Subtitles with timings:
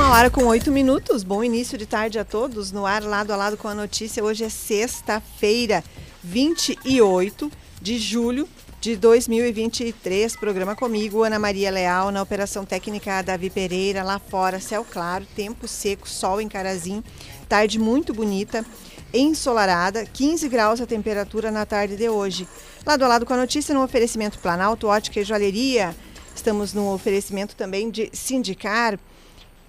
[0.00, 1.22] Uma hora com oito minutos.
[1.22, 2.72] Bom início de tarde a todos.
[2.72, 4.24] No ar, lado a lado com a notícia.
[4.24, 5.84] Hoje é sexta-feira,
[6.24, 8.48] 28 de julho
[8.80, 10.36] de 2023.
[10.36, 14.02] Programa comigo, Ana Maria Leal, na operação técnica Davi Pereira.
[14.02, 17.04] Lá fora, céu claro, tempo seco, sol em Carazinho.
[17.46, 18.64] Tarde muito bonita,
[19.12, 22.48] ensolarada, 15 graus a temperatura na tarde de hoje.
[22.86, 25.94] Lado a lado com a notícia, no oferecimento Planalto, Ótica e Joalheria.
[26.34, 28.98] Estamos no oferecimento também de Sindicar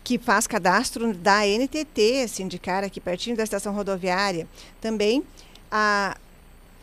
[0.04, 4.48] que faz cadastro da NTT, sindicar aqui pertinho da estação rodoviária.
[4.80, 5.24] Também
[5.72, 6.18] a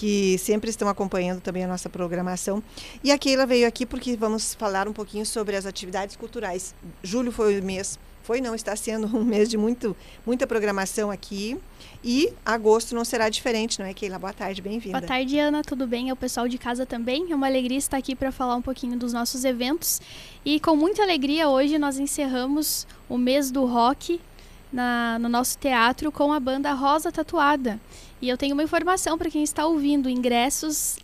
[0.00, 2.62] que sempre estão acompanhando também a nossa programação.
[3.04, 6.74] E a Keila veio aqui porque vamos falar um pouquinho sobre as atividades culturais.
[7.02, 9.94] Julho foi o mês, foi não, está sendo um mês de muito,
[10.24, 11.58] muita programação aqui.
[12.02, 14.18] E agosto não será diferente, não é, Keila?
[14.18, 14.98] Boa tarde, bem-vinda.
[14.98, 16.08] Boa tarde, Ana, tudo bem?
[16.08, 17.30] É o pessoal de casa também.
[17.30, 20.00] É uma alegria estar aqui para falar um pouquinho dos nossos eventos.
[20.42, 24.18] E com muita alegria, hoje nós encerramos o mês do rock
[24.72, 27.78] na, no nosso teatro com a banda Rosa Tatuada.
[28.20, 30.98] E eu tenho uma informação para quem está ouvindo: ingressos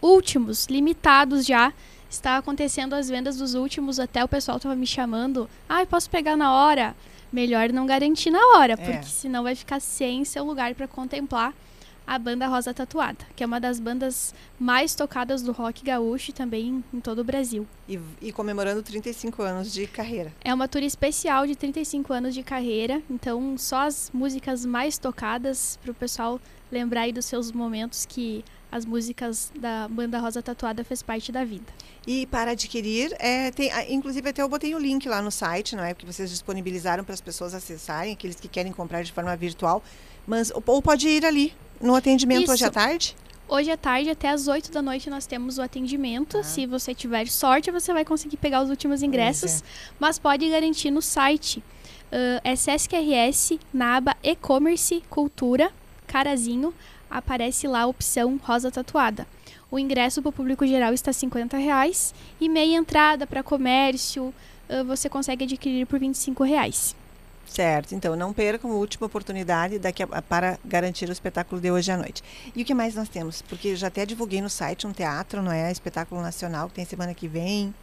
[0.00, 1.72] últimos, limitados já.
[2.08, 5.48] Está acontecendo as vendas dos últimos, até o pessoal estava me chamando.
[5.66, 6.94] Ah, posso pegar na hora?
[7.32, 8.76] Melhor não garantir na hora, é.
[8.76, 11.54] porque senão vai ficar sem seu lugar para contemplar
[12.06, 16.84] a banda Rosa Tatuada, que é uma das bandas mais tocadas do rock gaúcho também
[16.92, 17.66] em todo o Brasil.
[17.88, 20.32] E, e, comemorando 35 anos de carreira.
[20.44, 25.78] É uma tour especial de 35 anos de carreira, então só as músicas mais tocadas
[25.82, 26.40] para o pessoal
[26.72, 31.44] lembrar aí dos seus momentos que as músicas da banda Rosa Tatuada fez parte da
[31.44, 31.66] vida.
[32.06, 35.84] E para adquirir, é, tem, inclusive até eu botei o link lá no site, não
[35.84, 35.92] é?
[35.92, 39.82] Porque vocês disponibilizaram para as pessoas acessarem, aqueles que querem comprar de forma virtual.
[40.26, 42.52] Mas, ou pode ir ali no atendimento Isso.
[42.52, 43.14] hoje à tarde?
[43.46, 46.38] Hoje à tarde, até às 8 da noite, nós temos o atendimento.
[46.38, 46.42] Ah.
[46.42, 49.60] Se você tiver sorte, você vai conseguir pegar os últimos ingressos.
[49.60, 49.64] É.
[50.00, 51.58] Mas pode garantir no site.
[52.10, 55.70] Uh, é SESC-RS, na aba E-Commerce Cultura
[56.12, 56.74] Carazinho,
[57.10, 59.26] aparece lá a opção rosa tatuada.
[59.70, 64.32] O ingresso para o público geral está 50 reais, e meia entrada para comércio
[64.86, 66.94] você consegue adquirir por 25 reais.
[67.46, 71.90] Certo, então não percam a última oportunidade daqui a, para garantir o espetáculo de hoje
[71.90, 72.22] à noite.
[72.54, 73.42] E o que mais nós temos?
[73.42, 75.72] Porque já até divulguei no site um teatro, não é?
[75.72, 77.74] Espetáculo nacional que tem semana que vem.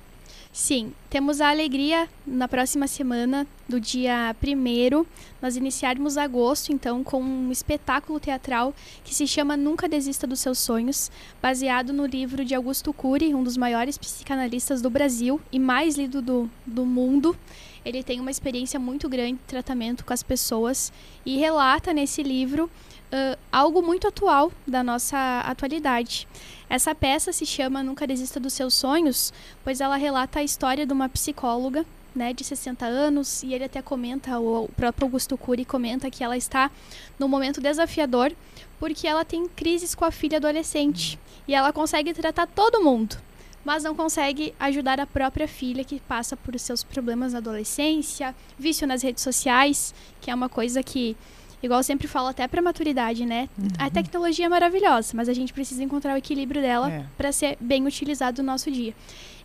[0.52, 5.06] Sim, temos a alegria na próxima semana, do dia 1
[5.40, 8.74] nós iniciarmos agosto, então, com um espetáculo teatral
[9.04, 13.44] que se chama Nunca Desista dos Seus Sonhos, baseado no livro de Augusto Cury, um
[13.44, 17.38] dos maiores psicanalistas do Brasil e mais lido do, do mundo.
[17.86, 20.92] Ele tem uma experiência muito grande de tratamento com as pessoas
[21.24, 26.28] e relata nesse livro uh, algo muito atual da nossa atualidade.
[26.70, 29.34] Essa peça se chama Nunca Desista dos Seus Sonhos,
[29.64, 31.84] pois ela relata a história de uma psicóloga
[32.14, 36.38] né, de 60 anos, e ele até comenta, o próprio Augusto Cury comenta que ela
[36.38, 36.70] está
[37.18, 38.32] num momento desafiador,
[38.80, 43.18] porque ela tem crises com a filha adolescente, e ela consegue tratar todo mundo,
[43.66, 48.88] mas não consegue ajudar a própria filha que passa por seus problemas na adolescência, vício
[48.88, 51.18] nas redes sociais, que é uma coisa que
[51.62, 53.50] igual eu sempre falo, até para maturidade, né?
[53.58, 53.68] Uhum.
[53.78, 57.06] A tecnologia é maravilhosa, mas a gente precisa encontrar o equilíbrio dela É.
[57.18, 58.94] para ser bem utilizado no nosso dia.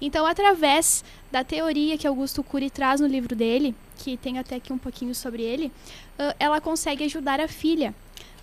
[0.01, 4.73] Então, através da teoria que Augusto Cury traz no livro dele, que tem até aqui
[4.73, 5.73] um pouquinho sobre ele,
[6.39, 7.95] ela consegue ajudar a filha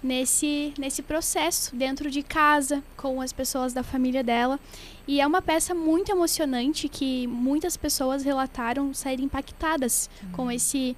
[0.01, 4.59] nesse, nesse processo dentro de casa, com as pessoas da família dela.
[5.07, 10.95] E é uma peça muito emocionante que muitas pessoas relataram saírem impactadas com esse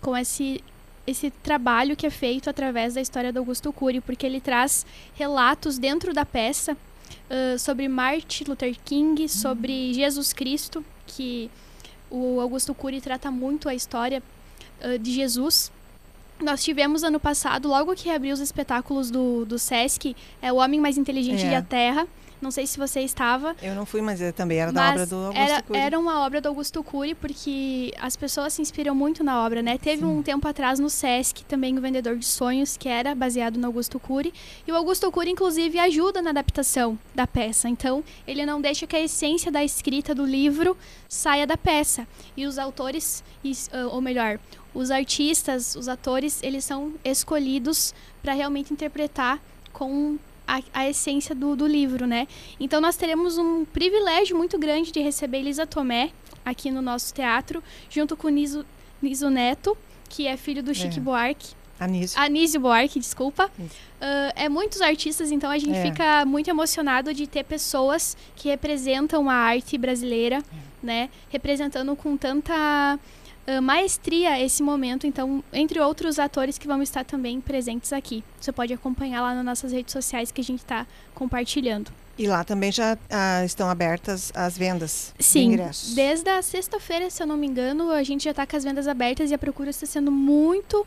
[0.00, 0.62] com esse
[1.06, 5.78] esse trabalho que é feito através da história do Augusto Cury, porque ele traz relatos
[5.78, 6.76] dentro da peça
[7.30, 11.50] ah, sobre Martin Luther King, sobre Jesus Cristo, que
[12.10, 14.22] o Augusto Cury trata muito a história
[14.80, 15.70] ah, de Jesus.
[16.42, 20.78] Nós tivemos ano passado, logo que abriu os espetáculos do, do Sesc, é O Homem
[20.80, 21.50] Mais Inteligente É.
[21.50, 22.06] da Terra.
[22.40, 23.56] Não sei se você estava.
[23.62, 25.78] Eu não fui, mas também era da obra do Augusto era, Cury.
[25.78, 29.78] era uma obra do Augusto Cury, porque as pessoas se inspiram muito na obra, né?
[29.78, 33.66] Teve um tempo atrás no Sesc também o Vendedor de Sonhos, que era baseado no
[33.66, 34.32] Augusto Cury.
[34.66, 37.68] E o Augusto Cury, inclusive, ajuda na adaptação da peça.
[37.68, 40.76] Então, ele não deixa que a essência da escrita do livro
[41.08, 42.06] saia da peça.
[42.36, 43.24] E os autores,
[43.72, 44.38] ah, ou melhor,
[44.74, 49.40] os artistas, os atores, eles são escolhidos para realmente interpretar
[49.72, 52.26] com a, a essência do, do livro, né?
[52.60, 56.10] Então nós teremos um privilégio muito grande de receber Elisa Tomé
[56.44, 58.64] aqui no nosso teatro, junto com Niso,
[59.02, 59.76] Niso Neto,
[60.08, 61.00] que é filho do Chique É.
[61.00, 61.54] Buarque.
[61.78, 62.18] Anísio.
[62.18, 63.50] Anísio Buarque, desculpa.
[64.00, 65.82] Ah, é muitos artistas, então a gente É.
[65.82, 70.42] fica muito emocionado de ter pessoas que representam a arte brasileira, É.
[70.82, 71.10] né?
[71.28, 72.98] Representando com tanta
[73.46, 75.06] ah, maestria esse momento.
[75.06, 78.24] Então, entre outros atores que vão estar também presentes aqui.
[78.40, 81.90] Você pode acompanhar lá nas nossas redes sociais que a gente está compartilhando.
[82.18, 85.94] E lá também já ah, estão abertas as vendas de Sim, ingressos.
[85.94, 88.88] desde a sexta-feira, se eu não me engano, a gente já está com as vendas
[88.88, 90.86] abertas e a procura está sendo muito,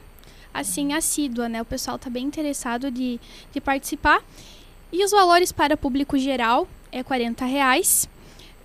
[0.52, 1.62] assim, assídua, né?
[1.62, 3.20] O pessoal está bem interessado de,
[3.54, 4.24] de participar.
[4.92, 8.10] E os valores para público geral é 40 reais.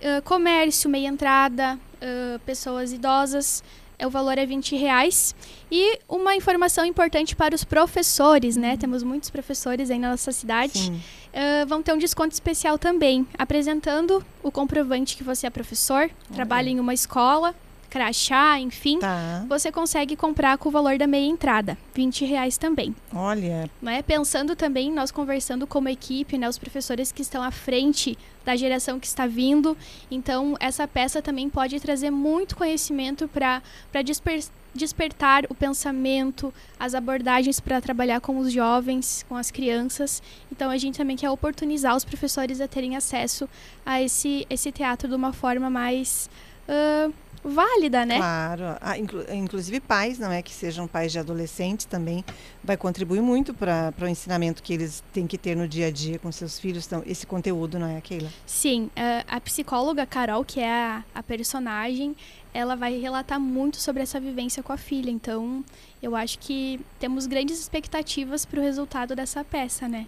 [0.03, 3.63] Ah, comércio, meia entrada, ah, pessoas idosas,
[4.03, 5.35] o valor é 20 reais.
[5.71, 8.77] E uma informação importante para os professores, né?
[8.77, 10.91] Temos muitos professores aí na nossa cidade.
[11.33, 16.69] Ah, vão ter um desconto especial também, apresentando o comprovante que você é professor, trabalha
[16.69, 17.53] em uma escola,
[17.95, 18.99] crachá, enfim.
[18.99, 19.45] Tá.
[19.47, 22.93] Você consegue comprar com o valor da meia entrada, 20 reais também.
[23.13, 24.01] Olha, Né?
[24.01, 28.99] Pensando também, nós conversando como equipe, né, os professores que estão à frente da geração
[28.99, 29.77] que está vindo.
[30.11, 33.61] Então, essa peça também pode trazer muito conhecimento para
[34.03, 34.43] desper
[34.73, 40.21] despertar o pensamento, as abordagens para trabalhar com os jovens, com as crianças.
[40.51, 43.47] Então, a gente também quer oportunizar os professores a terem acesso
[43.85, 46.29] a esse, esse teatro de uma forma mais
[46.67, 47.09] ah,
[47.49, 48.17] válida, né?
[48.17, 48.63] claro.
[48.81, 50.41] Ah, inclu- inclusive pais, não é?
[50.41, 52.23] Que sejam pais de adolescentes também,
[52.63, 56.17] vai contribuir muito para o ensinamento que eles têm que ter no dia a dia
[56.19, 56.85] com seus filhos.
[56.87, 58.29] Então, esse conteúdo, não é, Keila?
[58.45, 62.15] Sim, a, a psicóloga Carol, que é a, a personagem,
[62.53, 65.09] ela vai relatar muito sobre essa vivência com a filha.
[65.11, 65.63] Então,
[66.01, 70.07] eu acho que temos grandes expectativas para o resultado dessa peça, né?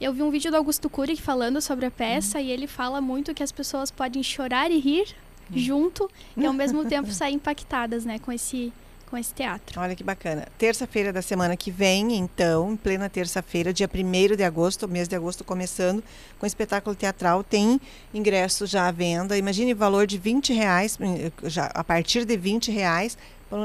[0.00, 3.34] Eu vi um vídeo do Augusto Cury falando sobre a peça e ele fala muito
[3.34, 5.14] que as pessoas podem chorar e rir
[5.54, 8.72] junto e ao mesmo tempo sair impactadas, né, com esse
[9.10, 9.80] com esse teatro.
[9.80, 10.46] Olha que bacana.
[10.56, 15.16] Terça-feira da semana que vem, então, em plena terça-feira, dia 1 de agosto, mês de
[15.16, 16.00] agosto começando,
[16.38, 17.80] com espetáculo teatral, tem
[18.14, 19.36] ingresso já à venda.
[19.36, 23.18] Imagine o valor de 20 reais, eh, já, a partir de 20 reais,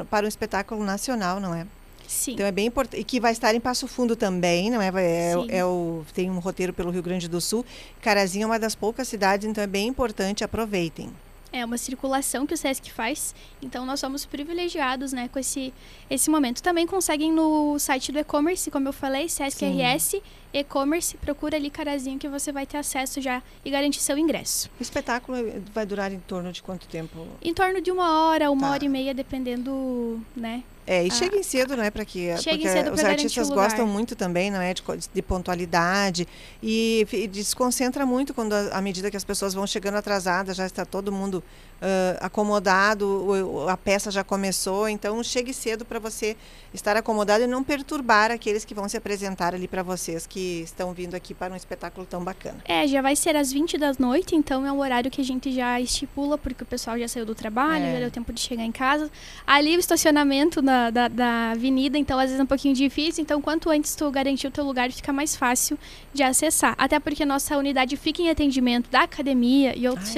[0.10, 1.68] para um- espetáculo nacional, não é?
[2.08, 2.34] Sim.
[2.34, 3.00] Então é bem importante.
[3.00, 4.88] E que vai estar em Passo Fundo também, não é?
[4.96, 5.48] É, Sim.
[5.50, 7.63] é o, tem um roteiro pelo Rio Grande do Sul.
[8.01, 11.12] Carazinho é uma das poucas cidades, então é bem importante, aproveitem.
[11.56, 15.74] É uma circulação que o SESC faz, então nós somos privilegiados, né, com esse,
[16.10, 16.62] esse momento.
[16.62, 19.82] Também conseguem no site do e-commerce, como eu falei, SESC Sim.
[19.82, 20.22] RS,
[20.60, 24.70] e-commerce, procura ali Carazinho que você vai ter acesso já e garantir seu ingresso.
[24.80, 27.28] O espetáculo eh, vai durar em torno de quanto tempo?
[27.42, 28.74] Em torno de uma hora, uma Tá.
[28.74, 30.64] hora e meia, dependendo, né?
[30.88, 31.90] É, e Ah, cheguem cedo, né?
[31.90, 34.84] Para que cheguem porque cedo os artistas gostam muito também, não é, de,
[35.14, 36.28] de pontualidade
[36.62, 40.66] e, fi- desconcentra muito quando a- à medida que as pessoas vão chegando atrasadas, já
[40.66, 41.44] está todo mundo
[41.82, 43.25] ah, acomodado,
[43.70, 46.36] a peça já começou, então chegue cedo para você
[46.74, 50.94] estar acomodado e não perturbar aqueles que vão se apresentar ali para vocês que estão
[50.94, 52.58] vindo aqui para um espetáculo tão bacana.
[52.65, 55.51] É, já vai ser às 20 da noite, então é um horário que a gente
[55.53, 57.94] já estipula, porque o pessoal já saiu do trabalho, É.
[57.94, 59.10] já deu tempo de chegar em casa.
[59.48, 63.41] Ali o estacionamento na- da, da avenida, então às vezes é um pouquinho difícil, então
[63.41, 65.77] quanto antes tu garantir o teu lugar, fica mais fácil
[66.13, 66.75] de acessar.
[66.77, 70.13] Até porque nossa unidade fica em atendimento da academia e outros Ah, é?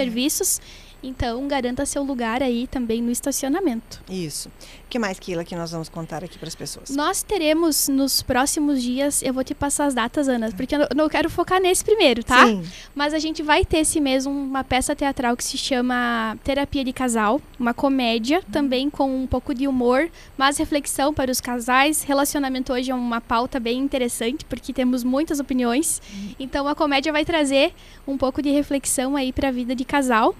[1.01, 4.01] Então, garanta seu lugar aí também no estacionamento.
[4.09, 4.49] Isso.
[4.49, 6.89] O que mais, Kila, que nós vamos contar aqui para as pessoas?
[6.89, 11.09] Nós teremos nos próximos dias, eu vou te passar as datas, Ana, porque eu não
[11.09, 12.45] quero focar nesse primeiro, tá?
[12.45, 12.63] Sim.
[12.95, 16.93] Mas a gente vai ter esse mês uma peça teatral que se chama Terapia de
[16.93, 22.03] Casal, uma comédia, também com um pouco de humor, mas reflexão para os casais.
[22.03, 26.01] Relacionamento hoje é uma pauta bem interessante, porque temos muitas opiniões.
[26.39, 27.73] Então a comédia vai trazer
[28.07, 30.35] um pouco de reflexão aí para a vida de casal.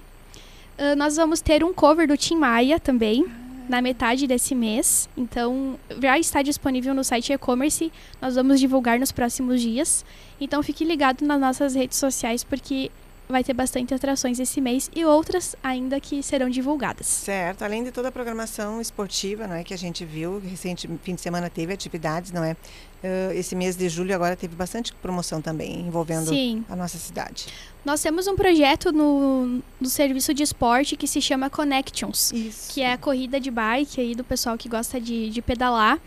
[0.78, 3.26] Uh, nós vamos ter um cover do Tim Maia também,
[3.68, 5.08] na metade desse mês.
[5.16, 7.92] Então, já está disponível no site e-commerce.
[8.22, 10.04] Nós vamos divulgar nos próximos dias.
[10.40, 12.90] Então, fique ligado nas nossas redes sociais, porque
[13.28, 17.06] vai ter bastante atrações esse mês e outras ainda que serão divulgadas.
[17.06, 21.14] Certo, além de toda a programação esportiva, não é que a gente viu, recente fim
[21.14, 22.56] de semana teve atividades, não é?
[23.02, 26.64] Uh, esse mês de julho agora teve bastante promoção também envolvendo Sim.
[26.68, 27.46] a nossa cidade.
[27.84, 32.74] Nós temos um projeto no, no serviço de esporte que se chama Connections, Isso.
[32.74, 35.98] que é a corrida de bike aí do pessoal que gosta de, de pedalar.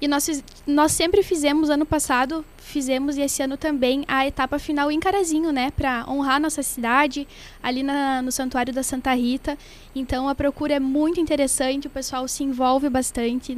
[0.00, 4.90] E nós, nós sempre fizemos, ano passado, fizemos e esse ano também a etapa final
[4.90, 5.70] em Carazinho, né?
[5.70, 7.28] Para honrar nossa cidade,
[7.62, 9.56] ali na- no Santuário da Santa Rita.
[9.94, 13.56] Então a procura é muito interessante, o pessoal se envolve bastante.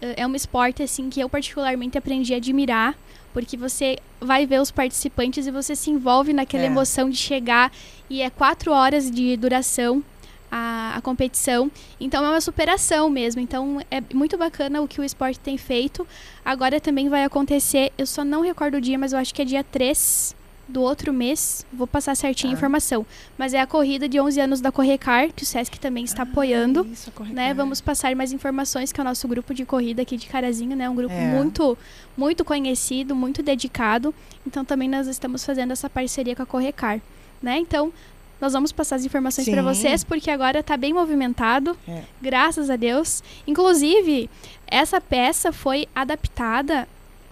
[0.00, 2.94] Eh, É um esporte, assim, que eu particularmente aprendi a admirar,
[3.32, 6.66] porque você vai ver os participantes e você se envolve naquela É.
[6.66, 7.72] emoção de chegar.
[8.08, 10.02] E é quatro horas de duração
[10.50, 11.68] a, a competição.
[12.00, 13.40] Então é uma superação mesmo.
[13.40, 16.06] Então é muito bacana o que o esporte tem feito.
[16.44, 19.44] Agora também vai acontecer, eu só não recordo o dia, mas eu acho que é
[19.44, 21.64] dia 3 do outro mês.
[21.72, 22.58] Vou passar certinho a Tá.
[22.58, 23.04] informação.
[23.36, 26.86] Mas é a corrida de 11 anos da Correcar, que o SESC também está apoiando.
[26.90, 30.26] Isso, Né, vamos passar mais informações que é o nosso grupo de corrida aqui de
[30.26, 30.88] Carazinho, né?
[30.88, 31.32] Um grupo É.
[31.32, 31.76] muito
[32.16, 34.14] muito conhecido, muito dedicado.
[34.46, 37.00] Então também nós estamos fazendo essa parceria com a Correcar,
[37.42, 37.58] né?
[37.58, 37.92] Então
[38.40, 42.02] nós vamos passar as informações para vocês porque agora está bem movimentado, É.
[42.22, 43.22] graças a Deus.
[43.46, 44.28] Inclusive
[44.66, 46.88] essa peça foi adaptada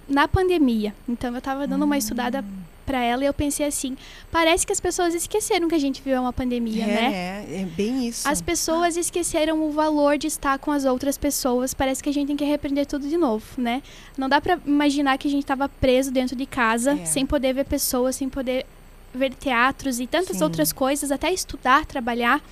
[0.09, 0.95] na pandemia.
[1.09, 2.45] Então eu estava dando uma estudada
[2.93, 3.97] para ela e eu pensei assim,
[4.31, 7.47] parece que as pessoas esqueceram que a gente viu uma pandemia, é, né?
[7.49, 8.29] É, é bem isso.
[8.29, 11.73] As pessoas esqueceram o valor de estar com as outras pessoas.
[11.73, 13.83] Parece que a gente tem que repreender tudo de novo, né?
[14.19, 17.07] Não dá pra imaginar que a gente tava preso dentro de casa, É.
[17.07, 18.67] sem poder ver pessoas, sem poder
[19.15, 20.45] ver teatros e tantas Sim.
[20.45, 22.43] outras coisas, até estudar, trabalhar.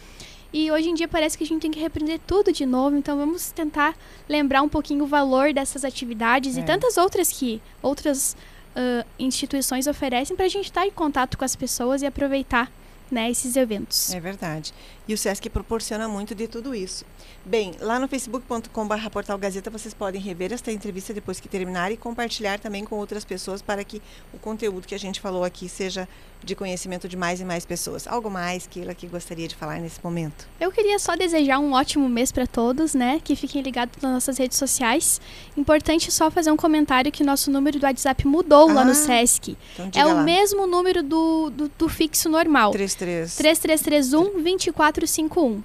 [0.55, 2.97] E hoje em dia parece que a gente tem que repreender tudo de novo.
[2.97, 3.95] Então vamos tentar
[4.27, 6.61] lembrar um pouquinho o valor dessas atividades É.
[6.61, 8.35] e tantas outras que outras
[8.75, 12.71] ah, instituições oferecem para a gente estar em contato com as pessoas e aproveitar
[13.11, 14.13] né, esses eventos.
[14.13, 14.73] É verdade.
[15.09, 17.05] E o SESC proporciona muito de tudo isso.
[17.45, 21.97] Bem, lá no facebook.com.br portal Gazeta vocês podem rever esta entrevista depois que terminar e
[21.97, 24.01] compartilhar também com outras pessoas para que
[24.33, 26.09] o conteúdo que a gente falou aqui seja
[26.45, 28.07] de conhecimento de mais e mais pessoas.
[28.07, 30.47] Algo mais que ela que gostaria de falar nesse momento?
[30.61, 33.21] Eu queria só desejar um ótimo mês para todos, né?
[33.23, 35.21] Que fiquem ligados nas nossas redes sociais.
[35.57, 39.57] Importante só fazer um comentário que nosso número do WhatsApp mudou lá Ah, no Sesc.
[39.75, 40.23] Então É o lá.
[40.23, 42.71] mesmo número do, do, do fixo normal.
[43.01, 43.37] 33.
[43.37, 45.63] 3331 2451.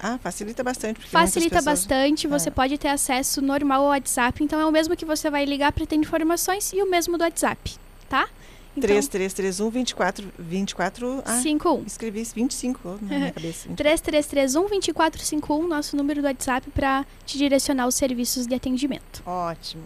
[0.00, 1.00] Ah, facilita bastante.
[1.08, 2.52] Facilita pessoas- bastante, você É.
[2.52, 4.44] pode ter acesso normal ao WhatsApp.
[4.44, 7.24] Então é o mesmo que você vai ligar para ter informações e o mesmo do
[7.24, 7.74] WhatsApp,
[8.08, 8.28] tá?
[8.76, 11.84] Então, 3331 24 24 Ah, 51.
[11.86, 13.68] escrevi isso, 25 na minha cabeça.
[13.76, 19.22] 3331 2451, nosso número do WhatsApp para te direcionar os serviços de atendimento.
[19.24, 19.84] Ótimo.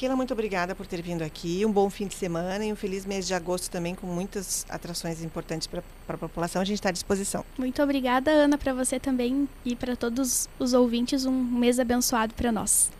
[0.00, 1.62] Keila, muito obrigada por ter vindo aqui.
[1.66, 5.22] Um bom fim de semana e um feliz mês de agosto também, com muitas atrações
[5.22, 6.62] importantes para a população.
[6.62, 7.44] A gente está à disposição.
[7.58, 11.26] Muito obrigada, Ana, para você também e para todos os ouvintes.
[11.26, 12.90] Um mês abençoado para nós.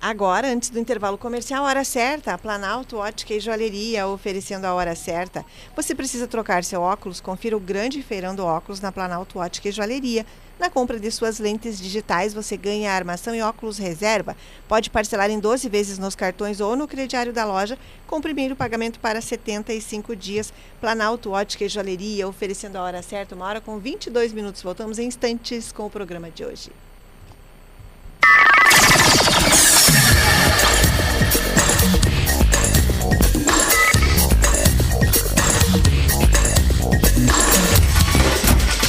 [0.00, 5.44] Agora, antes do intervalo comercial, hora certa, Planalto Ótica e Joalheria oferecendo a hora certa.
[5.74, 7.20] Você precisa trocar seu óculos?
[7.20, 10.24] Confira o grande feirão do óculos na Planalto Ótica e Joalheria.
[10.56, 14.36] Na compra de suas lentes digitais, você ganha armação e óculos reserva.
[14.68, 17.76] Pode parcelar em 12 vezes nos cartões ou no crediário da loja,
[18.06, 20.52] com primeiro pagamento para 75 dias.
[20.80, 24.62] Planalto Ótica e Joalheria oferecendo a hora certa, uma hora com 22 minutos.
[24.62, 26.70] Voltamos em instantes com o programa de hoje.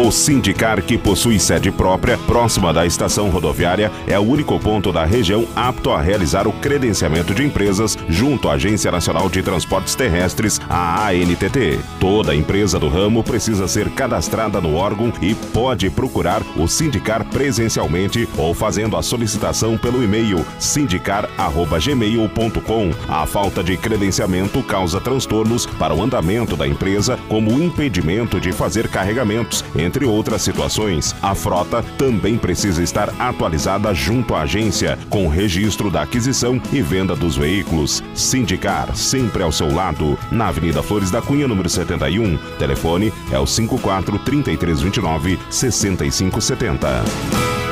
[0.00, 5.04] O Sindicar, que possui sede própria, próxima da estação rodoviária, é o único ponto da
[5.04, 10.60] região apto a realizar o credenciamento de empresas junto à Agência Nacional de Transportes Terrestres,
[10.70, 11.80] a ANTT.
[11.98, 18.28] Toda empresa do ramo precisa ser cadastrada no órgão e pode procurar o Sindicar presencialmente
[18.36, 22.90] ou fazendo a solicitação pelo e-mail sindicar@gmail.com.
[23.08, 28.52] A falta de credenciamento causa transtornos para o andamento da empresa, como o impedimento de
[28.52, 31.16] fazer carregamentos, entre outras situações.
[31.22, 37.16] A frota também precisa estar atualizada junto à agência, com registro da aquisição e venda
[37.16, 38.02] dos veículos.
[38.14, 42.36] Sindicar, sempre ao seu lado, na Avenida Flores da Cunha, número 71.
[42.58, 47.67] Telefone é o 54 3329 6570.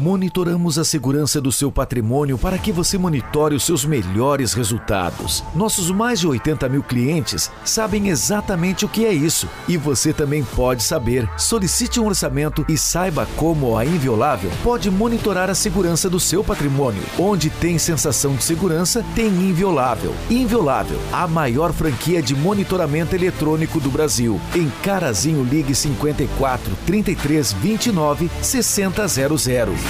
[0.00, 5.44] Monitoramos a segurança do seu patrimônio para que você monitore os seus melhores resultados.
[5.54, 10.42] Nossos mais de 80 mil clientes sabem exatamente o que é isso e você também
[10.42, 11.28] pode saber.
[11.36, 17.02] Solicite um orçamento e saiba como a Inviolável pode monitorar a segurança do seu patrimônio.
[17.18, 20.14] Onde tem sensação de segurança, tem Inviolável.
[20.30, 24.40] Inviolável, a maior franquia de monitoramento eletrônico do Brasil.
[24.56, 29.89] Em Carazinho Ligue 54 33 29 6000.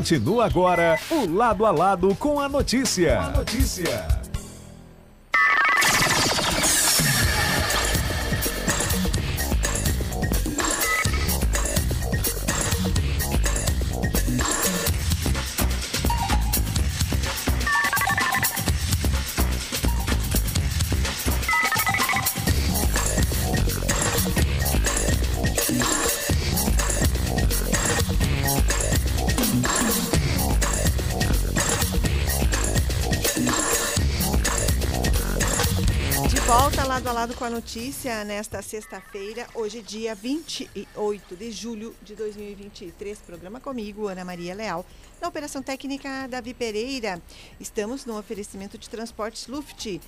[0.00, 3.20] Continua agora o Lado a Lado com a notícia.
[3.20, 4.19] A notícia.
[37.40, 43.18] Com a notícia nesta sexta-feira, hoje dia 28 de julho de 2023.
[43.20, 44.84] Programa comigo, Ana Maria Leal.
[45.22, 47.18] Na operação técnica, Davi Pereira.
[47.58, 50.02] Estamos no oferecimento de transportes Luft,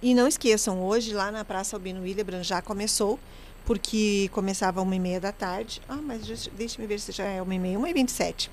[0.00, 3.20] E não esqueçam, hoje lá na Praça Albino Willebrand já começou,
[3.64, 5.80] porque começava uma e meia da tarde.
[5.88, 8.50] Ah, mas deixa-me ver se já é uma e meia, uma e vinte e sete.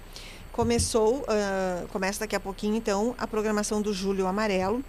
[0.60, 4.84] Começou, uh, começa daqui a pouquinho, então, a programação do Júlio Amarelo,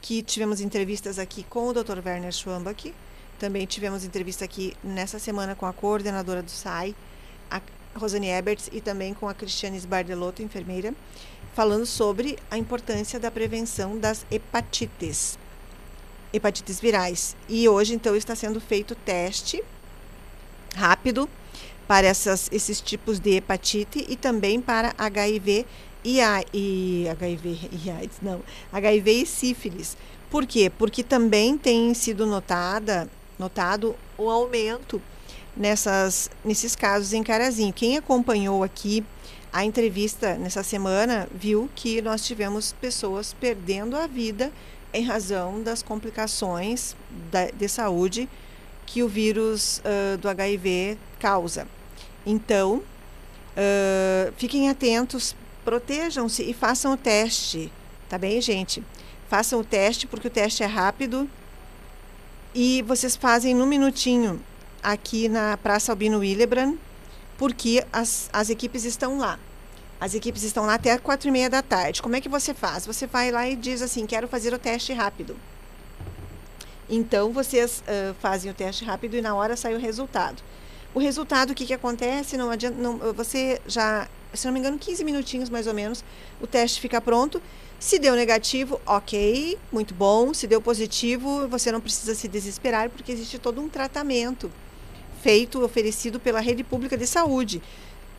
[0.00, 1.98] que tivemos entrevistas aqui com o Dr.
[1.98, 2.94] Werner Schwambach.
[3.36, 6.94] Também tivemos entrevista aqui nessa semana com a coordenadora do SAI,
[7.50, 7.60] a
[7.96, 10.94] Rosane Eberts, e também com a Cristiane Sbardelotto, enfermeira,
[11.56, 15.36] falando sobre a importância da prevenção das hepatites,
[16.32, 17.34] hepatites virais.
[17.48, 19.60] E hoje, então, está sendo feito teste
[20.76, 21.28] rápido
[21.86, 25.66] para essas, esses tipos de hepatite e também para HIV
[26.04, 26.18] e,
[26.52, 28.40] e HIV e AIDS, não,
[28.72, 29.96] HIV e sífilis,
[30.30, 30.70] Por quê?
[30.70, 35.02] Porque também tem sido notada, notado o aumento
[35.56, 37.72] nessas, nesses casos em Carazinho.
[37.72, 39.04] Quem acompanhou aqui
[39.52, 44.52] a entrevista nessa semana viu que nós tivemos pessoas perdendo a vida
[44.92, 46.94] em razão das complicações
[47.30, 48.28] da, de saúde
[48.84, 51.66] que o vírus uh, do HIV causa.
[52.26, 57.72] Então, uh, fiquem atentos, protejam-se e façam o teste,
[58.08, 58.82] tá bem, gente?
[59.28, 61.30] Façam o teste, porque o teste é rápido
[62.52, 64.42] e vocês fazem no minutinho
[64.82, 66.76] aqui na Praça Albino Willebrand,
[67.38, 69.38] porque as, as equipes estão lá.
[70.00, 72.02] As equipes estão lá até quatro e meia da tarde.
[72.02, 72.86] Como é que você faz?
[72.86, 75.36] Você vai lá e diz assim, quero fazer o teste rápido.
[76.88, 80.42] Então, vocês uh, fazem o teste rápido e na hora sai o resultado.
[80.96, 82.38] O resultado, o que, que acontece?
[82.38, 86.02] Não adianta, não, você já, se não me engano, 15 minutinhos mais ou menos,
[86.40, 87.42] o teste fica pronto.
[87.78, 90.32] Se deu negativo, ok, muito bom.
[90.32, 94.50] Se deu positivo, você não precisa se desesperar, porque existe todo um tratamento
[95.20, 97.60] feito, oferecido pela rede pública de saúde.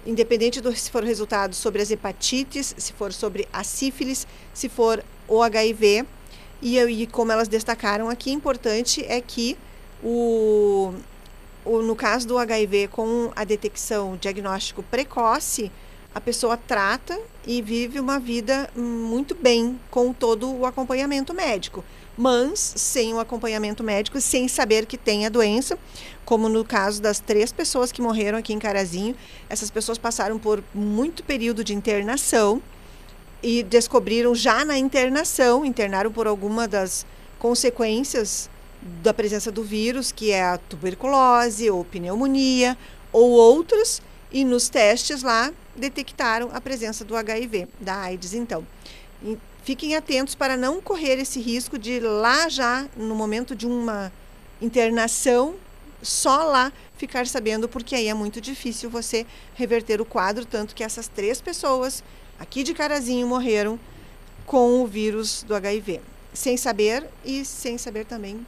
[0.06, 5.04] Independente do se for resultado sobre as hepatites, se for sobre a sífilis, se for
[5.28, 6.06] o HIV.
[6.62, 9.58] E, e como elas destacaram aqui, importante é que
[10.04, 10.94] o,
[11.68, 15.70] o, no caso do HIV, com a detecção, diagnóstico precoce,
[16.16, 21.84] a pessoa trata e vive uma vida muito bem com todo o acompanhamento médico,
[22.18, 25.78] mas sem o acompanhamento médico, sem saber que tem a doença,
[26.26, 29.16] como no caso das três pessoas que morreram aqui em Carazinho.
[29.50, 32.62] Essas pessoas passaram por muito período de internação
[33.44, 37.06] e descobriram já na internação, internaram por alguma das
[37.38, 38.50] consequências
[39.02, 42.78] da presença do vírus, que é a tuberculose ou pneumonia
[43.12, 48.66] ou outras, e nos testes lá detectaram a presença do HIV, da AIDS, então.
[49.24, 54.12] E fiquem atentos para não correr esse risco de lá já, no momento de uma
[54.62, 55.56] internação,
[56.02, 60.84] só lá ficar sabendo, porque aí é muito difícil você reverter o quadro, tanto que
[60.84, 62.04] essas três pessoas
[62.40, 63.80] aqui de Carazinho morreram
[64.46, 66.02] com o vírus do HIV,
[66.34, 68.46] sem saber e sem saber também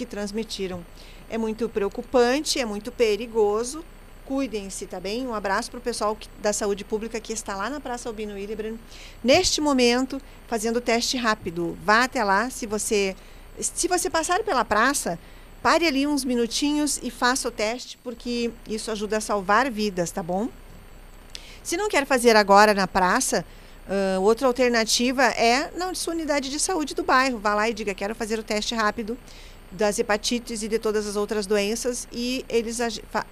[0.00, 0.82] que transmitiram.
[1.28, 3.84] É muito preocupante, é muito perigoso,
[4.24, 5.26] cuidem-se, tá bem?
[5.26, 8.78] Um abraço para o pessoal da saúde pública que está lá na Praça Albino Willebrand,
[9.22, 11.76] neste momento, fazendo o teste rápido.
[11.84, 13.14] Vá até lá, se você,
[13.60, 15.18] se você passar pela praça,
[15.62, 20.22] pare ali uns minutinhos e faça o teste, porque isso ajuda a salvar vidas, tá
[20.22, 20.48] bom?
[21.62, 23.44] Se não quer fazer agora na praça,
[23.86, 27.38] uh, outra alternativa é na sua unidade de saúde do bairro.
[27.38, 29.18] Vá lá e diga, quero fazer o teste rápido
[29.70, 32.78] das hepatites e de todas as outras doenças e eles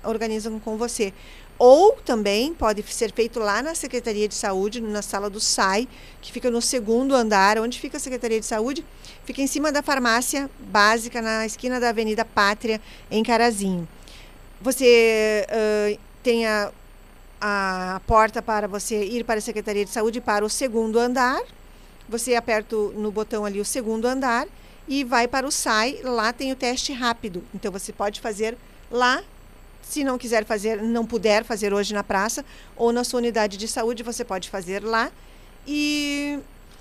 [0.05, 1.13] organizam com você.
[1.59, 5.89] Ou também pode ser feito lá na Secretaria de Saúde, na sala do SAI,
[6.21, 7.59] que fica no segundo andar.
[7.59, 8.85] Onde fica a Secretaria de Saúde?
[9.25, 13.89] Fica em cima da farmácia básica, na esquina da Avenida Pátria, em Carazinho.
[14.61, 16.71] Você uh, tem a,
[17.41, 21.43] a porta para você ir para a Secretaria de Saúde para o segundo andar.
[22.09, 24.47] Você aperta no botão ali o segundo andar
[24.89, 27.45] e vai para o SAI, lá tem o teste rápido.
[27.55, 28.57] Então você pode fazer
[28.91, 29.23] lá,
[29.83, 33.69] se não quiser fazer, não puder fazer hoje na praça ou na sua unidade de
[33.69, 35.13] saúde, você pode fazer lá.
[35.67, 36.39] E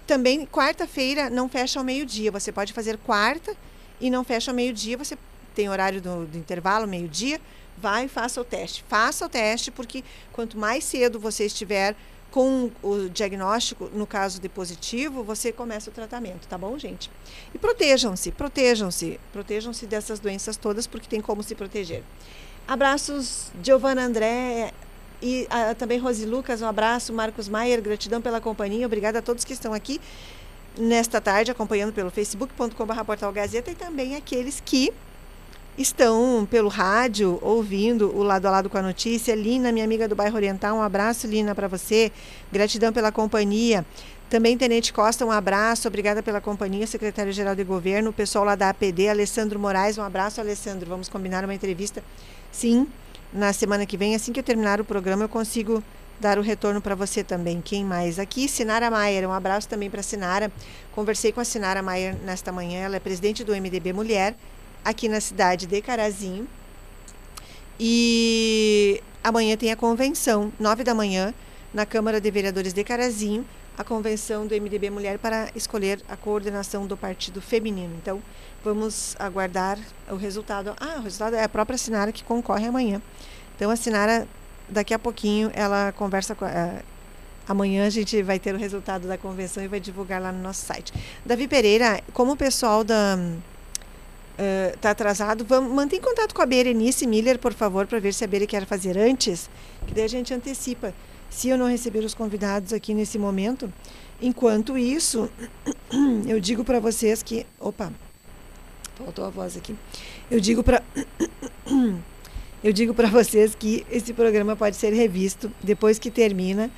[0.08, 3.56] também quarta-feira não fecha ao meio-dia, você pode fazer quarta
[4.00, 5.18] e não fecha ao meio-dia, você
[5.54, 7.42] tem horário do, do intervalo, meio-dia,
[7.78, 8.86] vai e faça o teste.
[8.88, 11.94] Faça o teste porque quanto mais cedo você estiver
[12.32, 17.10] com o diagnóstico, no caso de positivo, você começa o tratamento, tá bom, gente?
[17.54, 22.04] E protejam-se, protejam-se, protejam-se dessas doenças todas, porque tem como se proteger.
[22.68, 24.74] Abraços, Giovana André
[25.22, 29.44] e a, também Rose Lucas, um abraço, Marcos Maier, gratidão pela companhia, obrigada a todos
[29.44, 30.02] que estão aqui
[30.78, 34.94] nesta tarde acompanhando pelo facebook.com.br portal Gazeta e também aqueles que
[35.78, 39.36] estão pelo rádio ouvindo o lado a lado com a notícia.
[39.36, 42.12] Lina, minha amiga do bairro Oriental, um abraço, Lina, para você.
[42.52, 43.86] Gratidão pela companhia.
[44.30, 48.70] Também, Tenente Costa, um abraço, obrigada pela companhia, secretário-geral de governo, o pessoal lá da
[48.70, 50.90] APD, Alessandro Moraes, um abraço, Alessandro.
[50.90, 52.04] Vamos combinar uma entrevista,
[52.52, 52.88] sim,
[53.32, 54.16] na semana que vem.
[54.16, 55.82] Assim que eu terminar o programa, eu consigo
[56.20, 57.62] dar o retorno para você também.
[57.62, 58.20] Quem mais?
[58.20, 60.52] Aqui, Sinara Maier, um abraço também para Sinara.
[60.94, 64.36] Conversei com a Sinara Maier nesta manhã, ela é presidente do MDB Mulher
[64.88, 66.48] aqui na cidade de Carazinho.
[67.78, 71.34] E amanhã tem a convenção, nove da manhã,
[71.74, 73.46] na Câmara de Vereadores de Carazinho,
[73.78, 77.94] a convenção do MDB Mulher para escolher a coordenação do partido feminino.
[78.02, 78.22] Então,
[78.64, 79.78] vamos aguardar
[80.10, 80.74] o resultado.
[80.80, 83.02] Ah, o resultado é a própria Sinara que concorre amanhã.
[83.58, 84.26] Então, a Sinara,
[84.70, 86.46] daqui a pouquinho, ela conversa com.
[86.46, 86.98] Uh,
[87.48, 90.66] Amanhã a gente vai ter o resultado da convenção e vai divulgar lá no nosso
[90.66, 90.92] site.
[91.26, 93.18] Davi Pereira, como o pessoal da
[94.74, 98.24] está uh, atrasado, vamos, mantém contato com a Berenice Miller, por favor, para ver se
[98.24, 99.50] a Bere quer fazer antes,
[99.88, 100.94] que daí a gente antecipa.
[101.30, 103.72] Se eu não receber os convidados aqui nesse momento,
[104.22, 105.30] enquanto isso,
[106.28, 107.92] eu digo para vocês que, opa,
[108.96, 109.76] faltou a voz aqui.
[110.30, 110.84] Eu digo para
[112.64, 116.70] eu digo para vocês que esse programa pode ser revisto depois que termina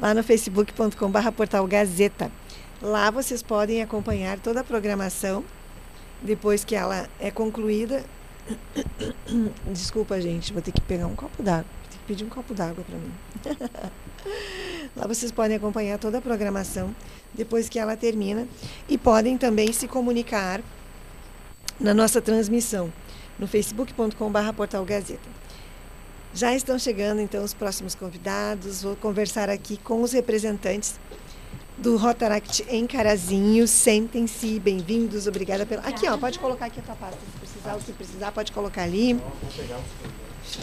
[0.00, 2.30] lá no facebook.com/barra portal Gazeta.
[2.82, 5.44] Lá vocês podem acompanhar toda a programação
[6.24, 8.02] depois que ela é concluída.
[9.70, 11.66] Desculpa, gente, vou ter que pegar um copo d'água.
[11.82, 13.12] Vou ter que pedir um copo d'água para mim.
[14.96, 16.94] Lá vocês podem acompanhar toda a programação
[17.32, 18.48] depois que ela termina
[18.88, 20.62] e podem também se comunicar
[21.78, 22.92] na nossa transmissão
[23.38, 25.28] no facebook.com.br portal Gazeta.
[26.32, 28.82] Já estão chegando então os próximos convidados.
[28.82, 30.98] Vou conversar aqui com os representantes
[31.76, 33.66] do Rotaract em Carazinho.
[33.66, 35.26] Sentem-se bem-vindos.
[35.26, 35.82] Obrigada pela.
[35.82, 37.18] Aqui, ó, pode colocar aqui a tua pasta.
[37.20, 39.20] Se precisar, se precisar, pode colocar ali.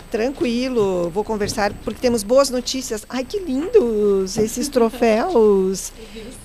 [0.10, 3.06] Tranquilo, vou conversar porque temos boas notícias.
[3.10, 5.92] Ai, que lindos esses troféus!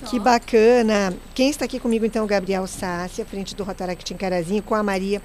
[0.09, 1.15] Que bacana!
[1.35, 4.83] Quem está aqui comigo então, o Gabriel à frente do Rotaract em Carazinho, com a
[4.83, 5.23] Maria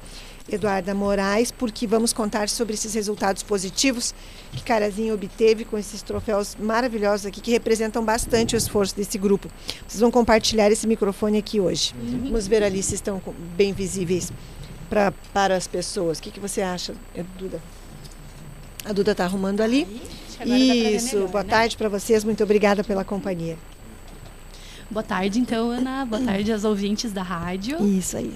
[0.52, 4.14] Eduarda Moraes, porque vamos contar sobre esses resultados positivos
[4.52, 9.50] que Carazinho obteve com esses troféus maravilhosos aqui, que representam bastante o esforço desse grupo.
[9.88, 11.94] Vocês vão compartilhar esse microfone aqui hoje.
[11.96, 12.24] Uhum.
[12.26, 13.22] Vamos ver ali se estão
[13.56, 14.32] bem visíveis
[14.90, 16.20] pra, para as pessoas.
[16.20, 16.94] O que, que você acha,
[17.38, 17.62] Duda?
[18.84, 19.88] A Duda está arrumando ali.
[20.46, 21.50] Isso, melhor, boa né?
[21.50, 23.58] tarde para vocês, muito obrigada pela companhia.
[24.90, 26.06] Boa tarde, então, Ana.
[26.06, 27.82] Boa tarde aos ouvintes da rádio.
[27.86, 28.36] Isso aí.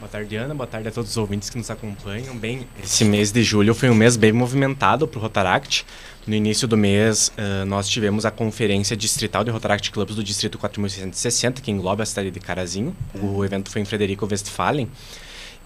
[0.00, 0.54] Boa tarde, Ana.
[0.54, 2.34] Boa tarde a todos os ouvintes que nos acompanham.
[2.34, 5.84] Bem, esse mês de julho foi um mês bem movimentado para o Rotaract.
[6.26, 10.56] No início do mês, uh, nós tivemos a Conferência Distrital de Rotaract Clubs do Distrito
[10.56, 12.96] 4660, que engloba a cidade de Carazinho.
[13.14, 14.88] O evento foi em Frederico Westphalen.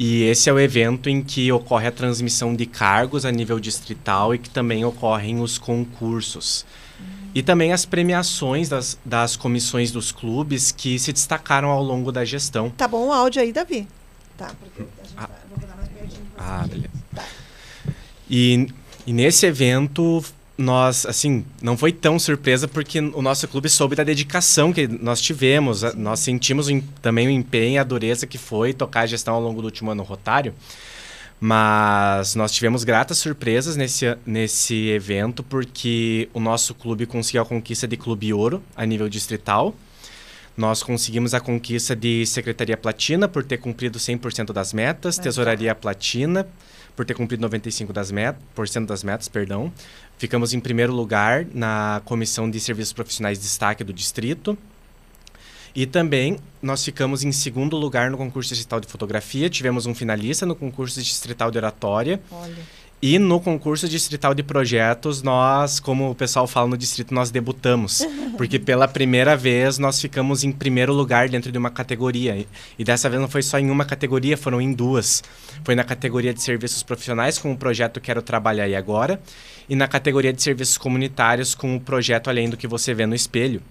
[0.01, 4.35] E esse é o evento em que ocorre a transmissão de cargos a nível distrital
[4.35, 6.67] e que também ocorrem os concursos.
[7.33, 12.25] E também as premiações das, das comissões dos clubes que se destacaram ao longo da
[12.25, 12.69] gestão.
[12.71, 13.87] Tá bom o áudio aí, Davi?
[14.37, 15.27] Tá, porque a gente ah.
[15.27, 16.27] tá, vou mais pertinho.
[16.37, 16.91] Ah, beleza.
[17.15, 17.25] Tá.
[18.29, 18.69] E,
[19.07, 20.25] e nesse evento
[20.57, 25.21] nós, assim, não foi tão surpresa porque o nosso clube soube da dedicação que nós
[25.21, 25.81] tivemos.
[25.81, 25.91] Sim.
[25.97, 26.69] Nós sentimos
[27.03, 29.91] também o empenho e a dureza que foi tocar a gestão ao longo do último
[29.91, 30.55] ano rotário.
[31.41, 37.87] Mas nós tivemos gratas surpresas nesse, nesse evento porque o nosso clube conseguiu a conquista
[37.87, 39.75] de Clube Ouro a nível distrital.
[40.57, 46.47] Nós conseguimos a conquista de Secretaria Platina por ter cumprido 100% das metas, Tesouraria Platina
[46.95, 48.37] por ter cumprido 95% das, met
[48.87, 49.73] das metas, perdão.
[50.17, 54.57] Ficamos em primeiro lugar na Comissão de Serviços Profissionais de Destaque do Distrito.
[55.75, 60.47] E também nós ficamos em segundo lugar no concurso distrital de fotografia, tivemos um finalista
[60.47, 62.21] no concurso distrital de oratória.
[62.31, 62.55] Olha.
[63.03, 68.01] E no concurso distrital de projetos, nós, como o pessoal fala no distrito, nós debutamos.
[68.39, 72.47] Porque pela primeira vez nós ficamos em primeiro lugar dentro de uma categoria.
[72.79, 75.23] E dessa vez não foi só em uma categoria, foram em duas.
[75.65, 79.21] Foi na categoria de serviços profissionais, com o projeto Quero Trabalhar e Agora.
[79.69, 83.15] E na categoria de serviços comunitários, com o projeto Além do que Você Vê no
[83.15, 83.63] Espelho.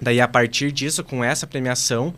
[0.00, 2.14] Daí, a partir disso, com essa premiação,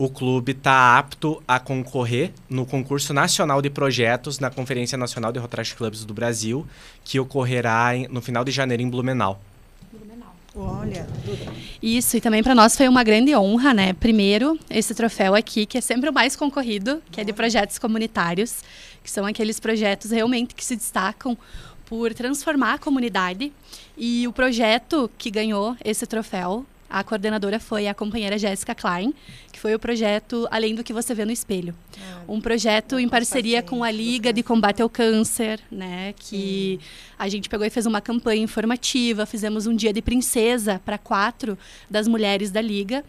[0.00, 5.40] o clube está apto a concorrer no concurso nacional de projetos na Conferência Nacional de
[5.40, 6.64] Rotary Clubs do Brasil,
[7.02, 9.42] que ocorrerá em, no final de janeiro em Blumenau.
[10.54, 11.06] Olha,
[11.82, 13.92] Isso, e também para nós foi uma grande honra, né?
[13.92, 18.62] Primeiro, esse troféu aqui, que é sempre o mais concorrido, que é de projetos comunitários,
[19.02, 21.36] que são aqueles projetos realmente que se destacam
[21.86, 23.52] por transformar a comunidade.
[23.96, 29.12] E o projeto que ganhou esse troféu a coordenadora foi a companheira Jéssica Klein,
[29.52, 31.74] que foi o projeto Além do que você vê no espelho.
[32.00, 36.80] Ah, um projeto em parceria com a Liga de Combate ao Câncer, né, que
[37.18, 41.58] a gente pegou e fez uma campanha informativa, fizemos um dia de princesa para quatro
[41.90, 43.04] das mulheres da liga.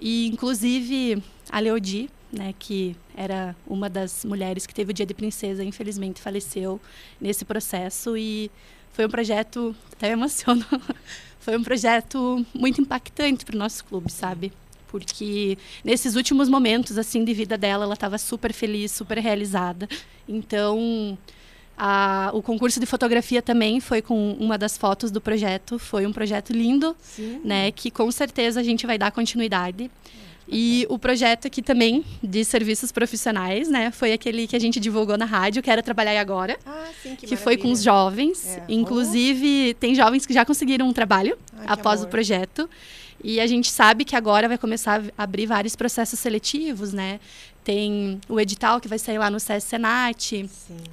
[0.00, 5.14] E inclusive a Leodi, né, que era uma das mulheres que teve o dia de
[5.14, 6.80] princesa, infelizmente faleceu
[7.20, 8.16] nesse processo.
[8.16, 8.50] E
[8.92, 10.64] foi um projeto até me emociono
[11.40, 14.52] foi um projeto muito impactante para o nosso clube, sabe?
[14.88, 19.88] Porque nesses últimos momentos assim de vida dela, ela estava super feliz, super realizada.
[20.28, 21.16] Então,
[21.76, 25.78] a, o concurso de fotografia também foi com uma das fotos do projeto.
[25.78, 27.40] Foi um projeto lindo, Sim.
[27.42, 27.70] né?
[27.70, 29.90] Que com certeza a gente vai dar continuidade.
[30.52, 33.92] E o projeto aqui também de serviços profissionais, né?
[33.92, 36.58] Foi aquele que a gente divulgou na rádio, que era Trabalhar Agora.
[36.66, 38.56] Ah, sim, que, que foi com os jovens.
[38.56, 38.64] É.
[38.68, 42.68] Inclusive, tem jovens que já conseguiram um trabalho Ai, após o projeto.
[43.22, 47.20] E a gente sabe que agora vai começar a abrir vários processos seletivos, né?
[47.62, 50.48] Tem o edital que vai sair lá no SES Senat,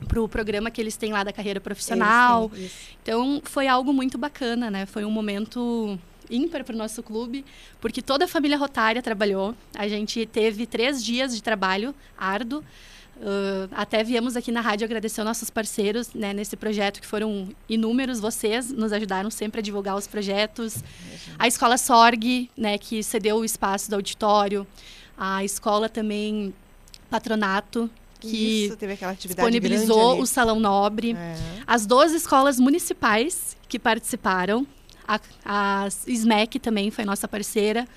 [0.08, 2.50] para o programa que eles têm lá da carreira profissional.
[2.50, 2.76] Têm isso.
[3.02, 4.86] Então, foi algo muito bacana, né?
[4.86, 5.98] Foi um momento
[6.30, 7.46] ímpar para o nosso clube,
[7.80, 9.56] porque toda a família Rotária trabalhou.
[9.76, 12.64] A gente teve três dias de trabalho árduo.
[13.18, 17.50] Uh, até viemos aqui na rádio agradecer aos nossos parceiros né, nesse projeto, que foram
[17.68, 18.20] inúmeros.
[18.20, 20.84] Vocês nos ajudaram sempre a divulgar os projetos.
[21.38, 24.68] A escola Sorg, né, que cedeu o espaço do auditório.
[25.18, 26.54] A escola também
[27.10, 28.78] Patronato, que Isso,
[29.20, 31.14] disponibilizou o Salão Nobre.
[31.14, 31.36] É.
[31.66, 34.66] As 12 escolas municipais que participaram,
[35.08, 37.88] a, a SMEC também foi nossa parceira,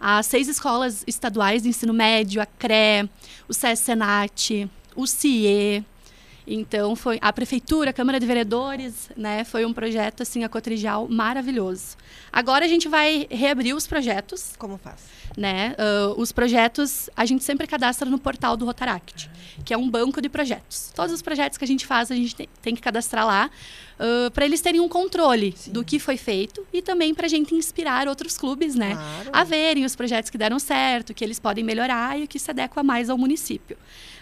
[0.00, 3.08] as seis escolas estaduais de ensino médio, a CRE,
[3.48, 5.84] o SES Senat, o CIE,
[6.46, 9.44] então foi a prefeitura, a Câmara de Vereadores, né?
[9.44, 11.96] Foi um projeto assim a Cotrijal maravilhoso.
[12.32, 15.00] Agora a gente vai reabrir os projetos, Como faz?
[15.36, 15.74] né?
[15.78, 19.30] Ah, os projetos a gente sempre cadastra no portal do Rotaract,
[19.64, 20.92] que é um banco de projetos.
[20.94, 23.50] Todos os projetos que a gente faz a gente tem, tem que cadastrar lá
[24.34, 28.08] para eles terem um controle do que foi feito e também para a gente inspirar
[28.08, 28.94] outros clubes, né?
[28.94, 29.30] Claro.
[29.32, 32.50] A verem os projetos que deram certo, que eles podem melhorar e o que se
[32.50, 33.76] adequa mais ao município.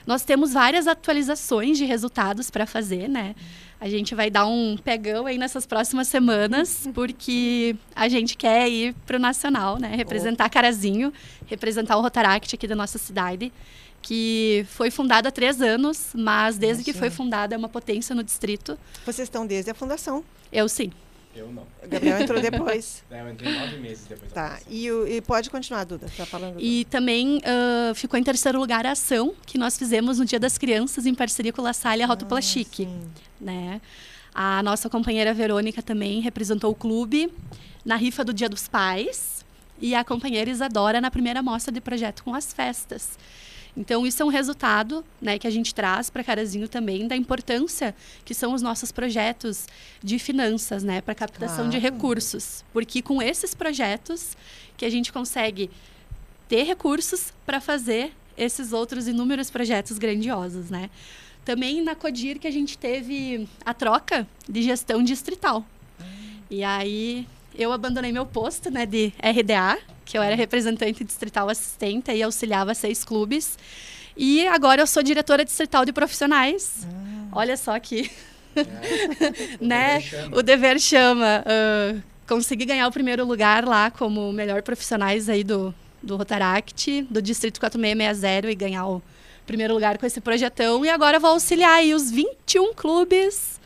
[0.07, 3.35] Nós temos várias atualizações de resultados para fazer, né?
[3.81, 8.95] A gente vai dar um pegão aí nessas próximas semanas, porque a gente quer ir
[9.07, 9.95] para o Nacional, né?
[9.97, 11.13] Representar Carazinho,
[11.47, 13.51] representar o Rotaract aqui da nossa cidade,
[14.03, 18.23] que foi fundada há três anos, mas desde que foi fundada é uma potência no
[18.23, 18.79] distrito.
[19.05, 20.25] Vocês estão desde a fundação.
[20.53, 20.91] Eu sim.
[21.35, 21.63] Eu não.
[21.83, 23.03] O Gabriel entrou depois.
[23.11, 24.59] É, eu entrei nove meses depois Tá.
[24.69, 26.07] E, o- e pode continuar, Duda.
[26.17, 26.57] Tá falando.
[26.61, 30.59] E também ah, ficou em terceiro lugar a ação que nós fizemos no Dia das
[30.59, 32.89] Crianças em parceria com o La Salle e a Rota Plastique.
[33.41, 33.81] Né?
[34.35, 37.33] A nossa companheira Verônica também representou o clube
[37.85, 39.45] na rifa do Dia dos Pais
[39.81, 43.19] e a companheira Isadora na primeira mostra de projeto com as festas.
[43.77, 47.95] Então isso é um resultado, né, que a gente traz para Carazinho também da importância
[48.25, 49.67] que são os nossos projetos
[50.03, 51.95] de finanças, né, para captação de Claro.
[51.95, 54.37] recursos, porque com esses projetos
[54.77, 55.71] que a gente consegue
[56.49, 60.91] ter recursos para fazer esses outros inúmeros projetos grandiosos, né?
[61.45, 65.65] Também na Codir que a gente teve a troca de gestão distrital.
[66.51, 69.79] E aí eu abandonei meu posto, né, de RDA,
[70.11, 73.57] que eu era representante distrital assistente e auxiliava seis clubes.
[74.17, 76.87] E agora eu sou diretora distrital de profissionais.
[77.33, 78.11] Olha só que
[79.61, 80.03] né?
[80.33, 81.45] O dever chama.
[81.47, 81.95] Ah,
[82.27, 87.61] consegui ganhar o primeiro lugar lá como melhor profissionais aí do, do Rotaract, do Distrito
[87.61, 89.03] 4660 e ganhar o
[89.47, 90.85] primeiro lugar com esse projetão.
[90.85, 93.60] E agora vou auxiliar aí os 21 clubes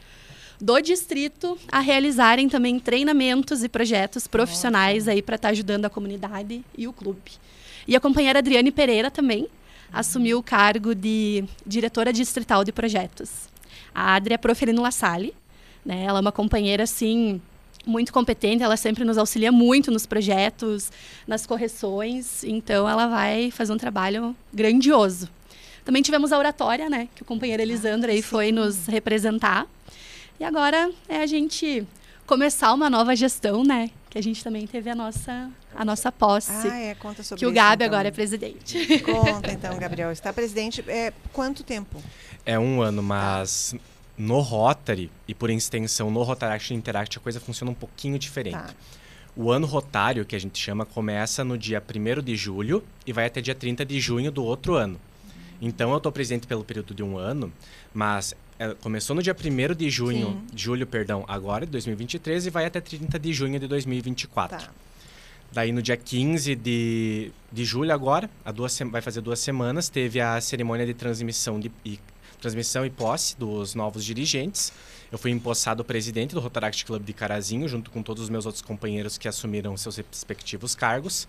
[0.61, 6.65] do distrito a realizarem também treinamentos e projetos profissionais aí para estar ajudando a comunidade
[6.77, 7.33] e o clube.
[7.87, 9.49] E a companheira Adriane Pereira também
[9.93, 13.49] assumiu o cargo de diretora distrital de projetos.
[13.95, 15.35] A Adri é proferino La Salle,
[15.85, 16.05] né?
[16.05, 17.41] Ela é uma companheira assim
[17.87, 20.91] muito competente, ela sempre nos auxilia muito nos projetos,
[21.27, 25.29] nas correções, então ela vai fazer um trabalho grandioso.
[25.85, 29.67] Também tivemos a oratória, né, que o companheiro Elisandro aí foi nos representar.
[30.39, 31.87] E agora é a gente
[32.27, 36.69] começar uma nova gestão, né, que a gente também teve a nossa a nossa posse,
[36.69, 36.95] Ah, é.
[36.95, 37.87] Conta sobre que o isso, Gabi então.
[37.95, 39.01] agora é presidente.
[39.01, 40.13] Conta então, Gabriel.
[40.13, 40.85] Está presidente.
[40.87, 42.01] É, quanto tempo?
[42.47, 43.75] É um ano, mas
[44.17, 48.55] no Rotary e por extensão no Rotaract e Interact a coisa funciona um pouquinho diferente.
[48.57, 48.75] Tá.
[49.37, 53.27] O ano rotário, que a gente chama, começa no dia 1 de julho e vai
[53.27, 55.01] até dia 30 de junho do outro ano.
[55.61, 57.53] Então eu estou presente pelo período de um ano,
[57.93, 58.33] mas
[58.81, 63.19] começou no dia 1 de junho, julho, perdão, agora de 2023 e vai até 30
[63.19, 64.59] de junho de 2024.
[64.59, 64.71] Tá.
[65.53, 70.21] Daí no dia 15 de, de julho agora, há duas, vai fazer duas semanas, teve
[70.21, 71.99] a cerimônia de transmissão, de, e,
[72.41, 74.73] transmissão e posse dos novos dirigentes.
[75.13, 78.63] Eu fui empossado presidente do Rotaract Club de Carazinho, junto com todos os meus outros
[78.63, 81.29] companheiros que assumiram seus respectivos cargos.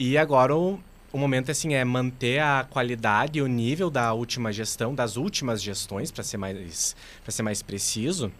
[0.00, 0.80] E agora o,
[1.14, 5.62] o momento assim é manter a qualidade e o nível da última gestão, das últimas
[5.62, 8.32] gestões, para ser mais para ser mais preciso.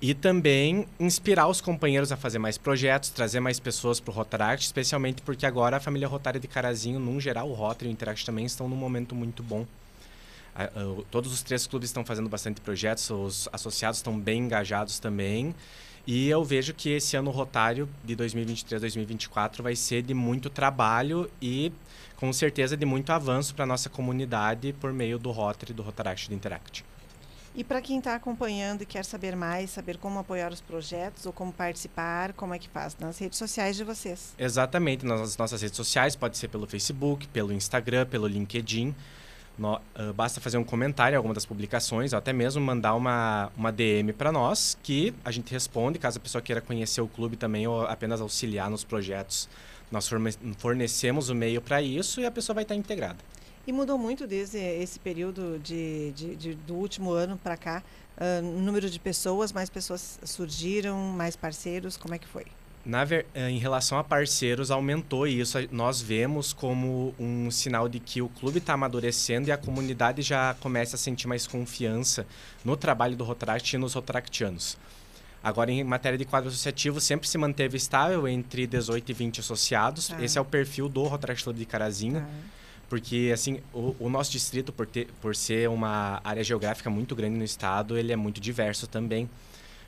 [0.00, 4.64] E também inspirar os companheiros a fazer mais projetos, trazer mais pessoas para o Rotaract,
[4.64, 8.24] especialmente porque agora a família Rotária de Carazinho, num geral, o Rotary e o Interact
[8.24, 9.66] também estão num momento muito bom.
[11.10, 15.54] Todos os três clubes estão fazendo bastante projetos, os associados estão bem engajados também.
[16.12, 21.70] E eu vejo que esse ano rotário de 2023-2024 vai ser de muito trabalho e
[22.16, 26.28] com certeza de muito avanço para a nossa comunidade por meio do Rotary, do Rotaract
[26.28, 26.84] do Interact.
[27.54, 31.32] E para quem está acompanhando e quer saber mais, saber como apoiar os projetos ou
[31.32, 32.96] como participar, como é que faz?
[32.98, 34.34] Nas redes sociais de vocês.
[34.36, 38.96] Exatamente, nas nossas redes sociais, pode ser pelo Facebook, pelo Instagram, pelo LinkedIn.
[39.58, 43.50] No, uh, basta fazer um comentário em alguma das publicações, ou até mesmo mandar uma,
[43.56, 47.36] uma DM para nós, que a gente responde, caso a pessoa queira conhecer o clube
[47.36, 49.48] também ou apenas auxiliar nos projetos.
[49.90, 50.08] Nós
[50.56, 53.18] fornecemos o meio para isso e a pessoa vai estar integrada.
[53.66, 57.82] E mudou muito desde esse período de, de, de do último ano para cá?
[58.16, 62.46] Uh, número de pessoas, mais pessoas surgiram, mais parceiros, como é que foi?
[62.84, 63.04] Na,
[63.48, 68.28] em relação a parceiros, aumentou e isso nós vemos como um sinal de que o
[68.28, 72.26] clube está amadurecendo e a comunidade já começa a sentir mais confiança
[72.64, 74.78] no trabalho do Rotaract e nos Rotaractianos.
[75.42, 80.10] Agora, em matéria de quadro associativo, sempre se manteve estável entre 18 e 20 associados.
[80.10, 80.22] Ah.
[80.22, 82.18] Esse é o perfil do Rotaract Clube de Carazinho.
[82.18, 82.60] Ah.
[82.90, 87.38] Porque, assim, o, o, nosso distrito, por, ter, por ser uma área geográfica muito grande
[87.38, 89.30] no estado, ele é muito diverso também.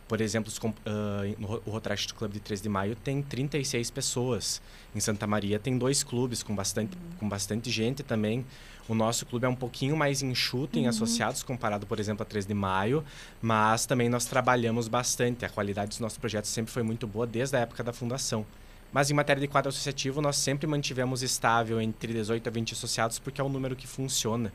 [0.09, 4.61] Por exemplo, uh, o Rotaract Clube de 3 de Maio tem 36 pessoas.
[4.94, 7.16] Em Santa Maria tem dois clubes com bastante, uhum.
[7.18, 8.44] com bastante gente também.
[8.88, 10.88] O nosso clube é um pouquinho mais enxuto em uhum.
[10.88, 13.05] associados comparado, por exemplo, a 3 de Maio,
[13.40, 15.44] mas também nós trabalhamos bastante.
[15.44, 18.44] A qualidade dos nossos projetos sempre foi muito boa desde a época da fundação.
[18.92, 23.18] Mas em matéria de quadro associativo, nós sempre mantivemos estável entre 18 a 20 associados
[23.18, 24.53] porque é o número que funciona.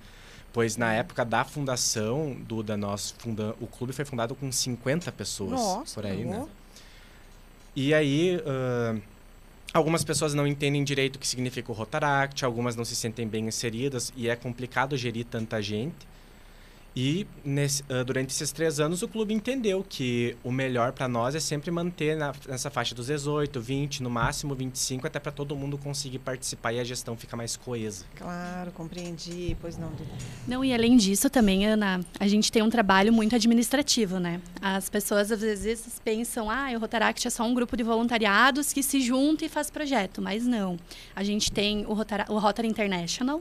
[0.58, 5.52] Pois na época da fundação, Duda, nós funda, o clube foi fundado com 50 pessoas
[5.52, 6.48] Nossa, por aí, né?
[7.76, 9.00] E aí, uh,
[9.72, 13.48] algumas pessoas não entendem direito o que significa o Rotaract, algumas não se sentem bem
[13.48, 16.08] inseridas e é complicado gerir tanta gente.
[17.00, 21.36] E nesse, uh, durante esses três anos o clube entendeu que o melhor para nós
[21.36, 25.56] é sempre manter na, nessa faixa dos 18, 20, no máximo 25, até para todo
[25.56, 28.04] mundo conseguir participar e a gestão fica mais coesa.
[28.16, 29.92] Claro, compreendi, pois não.
[30.48, 34.42] Não, e além disso também, Ana, a gente tem um trabalho muito administrativo, né?
[34.60, 38.82] As pessoas às vezes pensam, ah, o Rotaract é só um grupo de voluntariados que
[38.82, 40.80] se junta e faz projeto, mas não.
[41.16, 43.40] A gente tem o, Rotara, o Rotary International,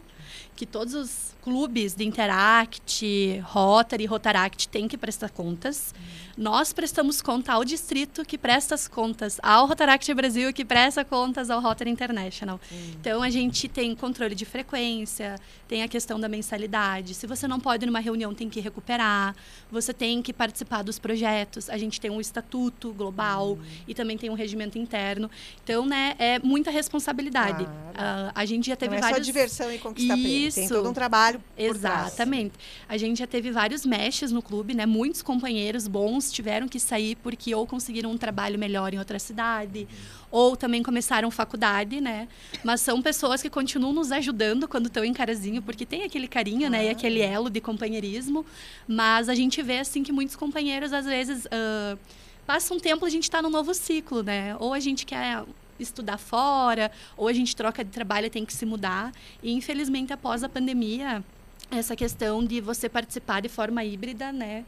[0.54, 5.94] que todos os clubes de Interact, Rotary Rotaract têm que prestar contas.
[5.96, 6.26] Uhum.
[6.36, 11.48] Nós prestamos conta ao distrito que presta as contas ao Rotaract Brasil que presta contas
[11.48, 12.60] ao Rotary International.
[12.70, 12.90] Uhum.
[13.00, 15.36] Então a gente tem controle de frequência,
[15.68, 17.14] tem a questão da mensalidade.
[17.14, 19.34] Se você não pode ir numa reunião, tem que recuperar.
[19.70, 21.70] Você tem que participar dos projetos.
[21.70, 23.62] A gente tem um estatuto global uhum.
[23.86, 25.30] e também tem um regimento interno.
[25.62, 27.64] Então, né, é muita responsabilidade.
[27.64, 28.28] Claro.
[28.28, 29.18] Uh, a gente já teve não é vários...
[29.18, 30.60] só diversão e conquista Isso.
[30.60, 32.54] Tem todo um trabalho Exatamente.
[32.88, 34.86] A gente já teve vários meshes no clube, né?
[34.86, 39.88] Muitos companheiros bons tiveram que sair porque ou conseguiram um trabalho melhor em outra cidade,
[40.30, 42.28] ou também começaram faculdade, né?
[42.64, 46.68] Mas são pessoas que continuam nos ajudando quando estão em Carazinho, porque tem aquele carinho,
[46.68, 46.86] né?
[46.86, 48.44] E aquele elo de companheirismo.
[48.86, 51.44] Mas a gente vê, assim, que muitos companheiros, às vezes...
[51.46, 51.98] Uh,
[52.46, 54.56] passa um tempo a gente está num novo ciclo, né?
[54.60, 55.42] Ou a gente quer
[55.78, 59.12] estudar fora, ou a gente troca de trabalho e tem que se mudar.
[59.42, 61.24] E infelizmente após a pandemia,
[61.70, 64.64] essa questão de você participar de forma híbrida, né?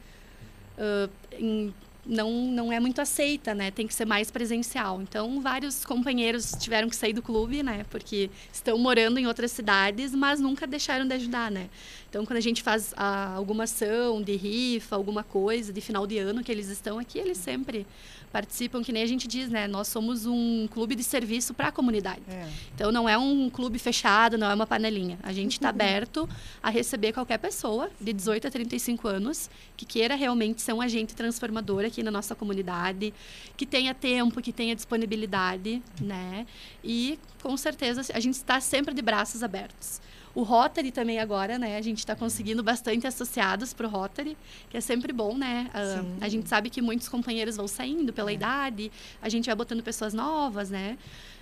[0.77, 1.75] Uh, em,
[2.09, 3.71] não, não é muito aceita, né?
[3.71, 5.03] Tem que ser mais presencial.
[5.03, 7.85] Então, vários companheiros tiveram que sair do clube, né?
[7.91, 11.69] Porque estão morando em outras cidades, mas nunca deixaram de ajudar, né?
[12.09, 16.19] Então, quando a gente faz ah, alguma ação de rifa, alguma coisa de final de
[16.19, 17.87] ano que eles estão aqui, eles sempre
[18.29, 19.66] participam, que nem a gente diz, né?
[19.66, 22.22] Nós somos um clube de serviço para a comunidade.
[22.29, 22.49] É.
[22.74, 25.18] Então não é um clube fechado, não é uma panelinha.
[25.22, 26.29] A gente está aberto
[26.62, 31.14] a receber qualquer pessoa de 18 a 35 anos que queira realmente ser um agente
[31.14, 33.14] transformador aqui na nossa comunidade,
[33.57, 36.47] que tenha tempo, que tenha disponibilidade, né?
[36.83, 40.01] E com certeza a gente está sempre de braços abertos.
[40.39, 41.76] O Rotary também agora, né?
[41.76, 44.39] A gente está conseguindo bastante associados para o Rotary,
[44.70, 45.68] que é sempre bom, né?
[45.74, 48.34] Uh, a gente sabe que muitos companheiros vão saindo pela é.
[48.34, 50.97] idade, a gente vai botando pessoas novas, né?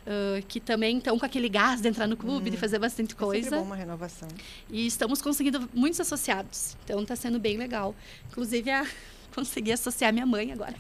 [0.06, 2.58] Uh, que também estão com aquele gás de entrar no clube, de hum.
[2.58, 3.56] fazer bastante coisa.
[3.56, 4.28] É bom uma renovação.
[4.70, 6.74] E estamos conseguindo muitos associados.
[6.82, 7.94] Então está sendo bem legal.
[8.30, 8.86] Inclusive a
[9.36, 10.74] consegui associar minha mãe agora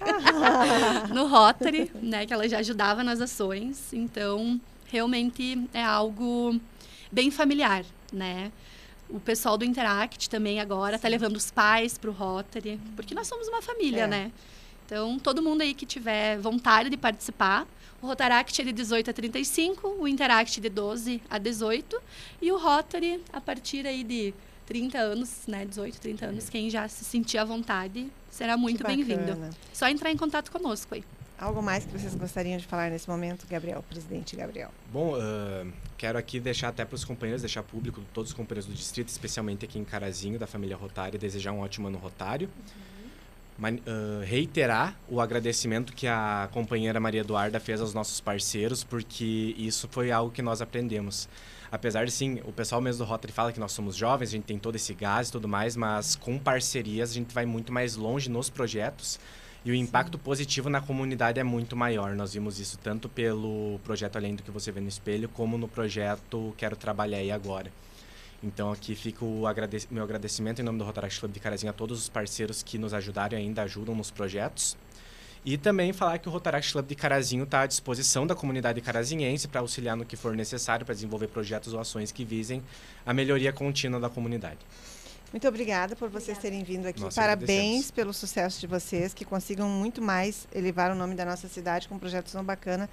[1.12, 3.92] no Rotary, né, que ela já ajudava nas ações.
[3.92, 6.58] Então, realmente é algo
[7.10, 8.52] bem familiar né?
[9.08, 13.28] O pessoal do Interact também agora está levando os pais para o Rotary, porque nós
[13.28, 14.06] somos uma família, é.
[14.06, 14.32] né?
[14.84, 17.66] Então, todo mundo aí que tiver vontade de participar,
[18.00, 22.00] o Rotaract é de 18 a 35, o Interact de 12 a 18
[22.42, 24.34] e o Rotary a partir aí de
[24.66, 29.50] 30 anos, né, 18, 30 anos, quem já se sentir à vontade, será muito bem-vindo.
[29.72, 31.04] Só entrar em contato conosco aí.
[31.38, 34.70] Algo mais que vocês gostariam de falar nesse momento, Gabriel, presidente Gabriel?
[34.90, 38.74] Bom, uh, quero aqui deixar até para os companheiros, deixar público, todos os companheiros do
[38.74, 42.48] distrito, especialmente aqui em Carazinho, da família Rotário, desejar um ótimo ano Rotário.
[43.58, 43.66] Uhum.
[43.68, 49.86] uh, reiterar o agradecimento que a companheira Maria Eduarda fez aos nossos parceiros, porque isso
[49.90, 51.28] foi algo que nós aprendemos.
[51.70, 54.44] Apesar de, sim, o pessoal mesmo do Rotary fala que nós somos jovens, a gente
[54.44, 57.94] tem todo esse gás e tudo mais, mas com parcerias a gente vai muito mais
[57.94, 59.20] longe nos projetos
[59.66, 60.22] e o impacto Sim.
[60.22, 62.14] positivo na comunidade é muito maior.
[62.14, 65.66] Nós vimos isso tanto pelo projeto Além do que você vê no espelho, como no
[65.66, 67.72] projeto Quero Trabalhar aí agora.
[68.40, 71.72] Então aqui fica o agradec meu agradecimento em nome do Rotaract Club de Carazinho a
[71.72, 74.76] todos os parceiros que nos ajudaram e ainda ajudam nos projetos.
[75.44, 79.48] E também falar que o Rotaract Club de Carazinho está à disposição da comunidade carazinhense
[79.48, 82.62] para auxiliar no que for necessário para desenvolver projetos ou ações que visem
[83.04, 84.58] a melhoria contínua da comunidade.
[85.32, 87.02] Muito obrigada por vocês terem vindo aqui.
[87.14, 91.88] Parabéns pelo sucesso de vocês, que consigam muito mais elevar o nome da nossa cidade
[91.88, 92.88] com projetos tão bacanas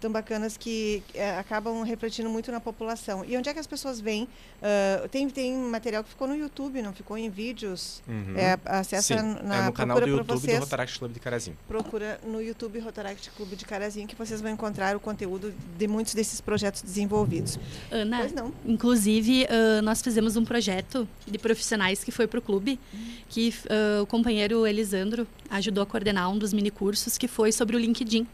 [0.00, 3.24] tão bacanas que é, acabam refletindo muito na população.
[3.24, 4.24] E onde é que as pessoas vêm?
[4.24, 8.02] Uh, tem, tem material que ficou no YouTube, não ficou em vídeos.
[8.08, 8.34] Uhum.
[8.36, 11.56] É, acessa Sim, na é no canal do YouTube vocês, do Rotaract Clube de Carazinho.
[11.68, 16.14] Procura no YouTube Rotaract Clube de Carazinho que vocês vão encontrar o conteúdo de muitos
[16.14, 17.58] desses projetos desenvolvidos.
[17.90, 18.52] Ana, pois não.
[18.66, 22.78] inclusive uh, nós fizemos um projeto de profissionais que foi para o clube,
[23.28, 27.76] que uh, o companheiro Elisandro ajudou a coordenar um dos mini cursos que foi sobre
[27.76, 28.26] o LinkedIn.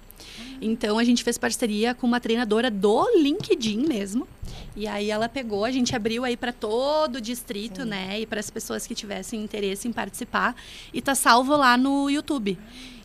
[0.60, 4.26] Então a gente fez parceria com uma treinadora do LinkedIn mesmo.
[4.74, 7.88] E aí ela pegou, a gente abriu aí para todo o distrito, Sim.
[7.88, 10.54] né, e para as pessoas que tivessem interesse em participar
[10.92, 12.58] e tá salvo lá no YouTube.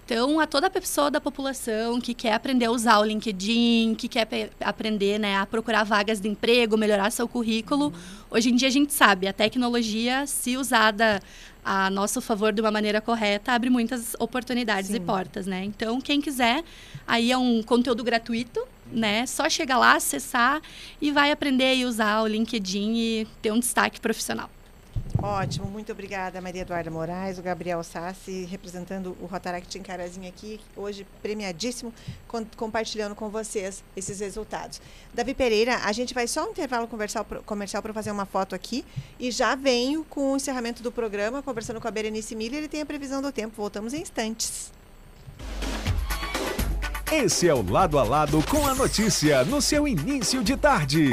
[0.03, 4.27] Então, a toda pessoa da população que quer aprender a usar o LinkedIn, que quer
[4.59, 7.93] aprender né, a procurar vagas de emprego, melhorar seu currículo,
[8.29, 11.21] hoje em dia a gente sabe, a tecnologia, se usada
[11.63, 14.97] a nosso favor de uma maneira correta, abre muitas oportunidades Sim.
[14.97, 15.63] e portas, né?
[15.63, 16.63] Então, quem quiser,
[17.07, 19.25] aí é um conteúdo gratuito, né?
[19.25, 20.61] Só chega lá, acessar
[21.01, 24.49] e vai aprender a usar o LinkedIn e ter um destaque profissional.
[25.21, 30.59] Ótimo, muito obrigada, Maria Eduarda Moraes, o Gabriel Sassi, representando o Rotaract em Carazinho aqui,
[30.75, 31.93] hoje premiadíssimo,
[32.27, 34.81] com, compartilhando com vocês esses resultados.
[35.13, 36.87] Davi Pereira, a gente vai só um intervalo
[37.45, 38.83] comercial para fazer uma foto aqui
[39.19, 42.81] e já venho com o encerramento do programa, conversando com a Berenice Miller, ele tem
[42.81, 43.53] a previsão do tempo.
[43.55, 44.71] Voltamos em instantes.
[47.11, 51.09] Esse é o Lado a Lado com a notícia no seu início de tarde.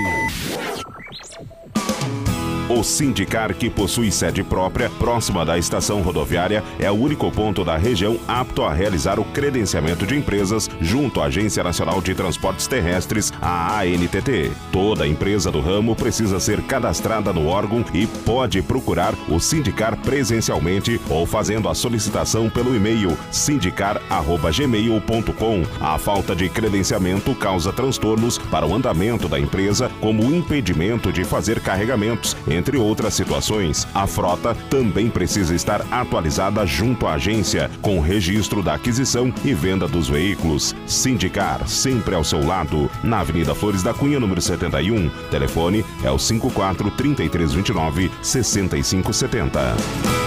[2.70, 7.78] O Sindicar, que possui sede própria, próxima da estação rodoviária, é o único ponto da
[7.78, 13.32] região apto a realizar o credenciamento de empresas junto à Agência Nacional de Transportes Terrestres,
[13.40, 14.52] a ANTT.
[14.70, 21.00] Toda empresa do ramo precisa ser cadastrada no órgão e pode procurar o Sindicar presencialmente
[21.08, 25.62] ou fazendo a solicitação pelo e-mail sindicar@gmail.com.
[25.80, 31.24] A falta de credenciamento causa transtornos para o andamento da empresa, como o impedimento de
[31.24, 38.00] fazer carregamentos entre outras situações, a frota também precisa estar atualizada junto à agência, com
[38.00, 40.74] registro da aquisição e venda dos veículos.
[40.86, 45.09] Sindicar, sempre ao seu lado, na Avenida Flores da Cunha, número 71.
[45.30, 50.17] Telefone é o 54 3329 6570.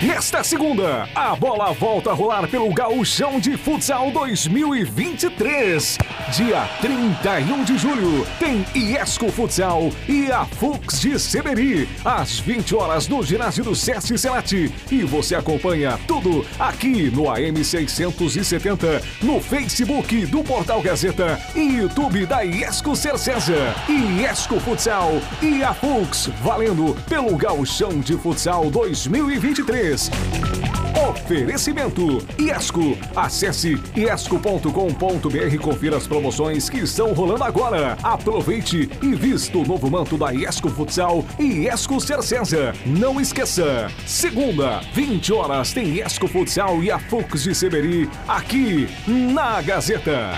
[0.00, 5.98] Nesta segunda, a bola volta a rolar pelo Gauchão de Futsal 2023.
[6.36, 13.08] Dia 31 de julho, tem Iesco Futsal e a Fux de Seberi, às 20 horas
[13.08, 14.72] no ginásio do Sesc Selati.
[14.88, 22.24] E você acompanha tudo aqui no AM 670, no Facebook do Portal Gazeta e YouTube
[22.24, 23.74] da Iesco Cercesa.
[23.88, 25.10] Iesco Futsal
[25.42, 29.87] e a Fux, valendo pelo Gauchão de Futsal 2023.
[31.08, 32.98] Oferecimento Iesco.
[33.14, 37.96] Acesse iesco.com.br e confira as promoções que estão rolando agora.
[38.02, 42.74] Aproveite e vista o novo manto da Iesco Futsal e Iesco Cercesa.
[42.84, 49.62] Não esqueça, segunda, 20 horas tem Iesco Futsal e a Fux de Seberi aqui na
[49.62, 50.32] Gazeta.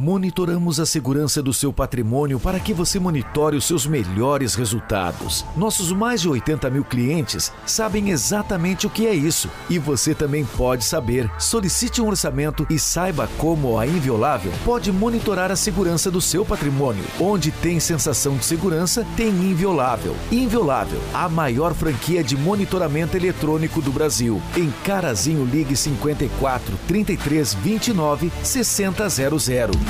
[0.00, 5.44] Monitoramos a segurança do seu patrimônio para que você monitore os seus melhores resultados.
[5.54, 10.42] Nossos mais de 80 mil clientes sabem exatamente o que é isso e você também
[10.42, 11.30] pode saber.
[11.38, 17.04] Solicite um orçamento e saiba como a Inviolável pode monitorar a segurança do seu patrimônio.
[17.20, 20.16] Onde tem sensação de segurança, tem Inviolável.
[20.32, 24.40] Inviolável, a maior franquia de monitoramento eletrônico do Brasil.
[24.56, 29.89] Em Carazinho Ligue 54 33 29 6000.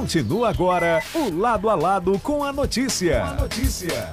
[0.00, 3.22] Continua agora o Lado a Lado com a notícia.
[3.22, 4.10] A notícia.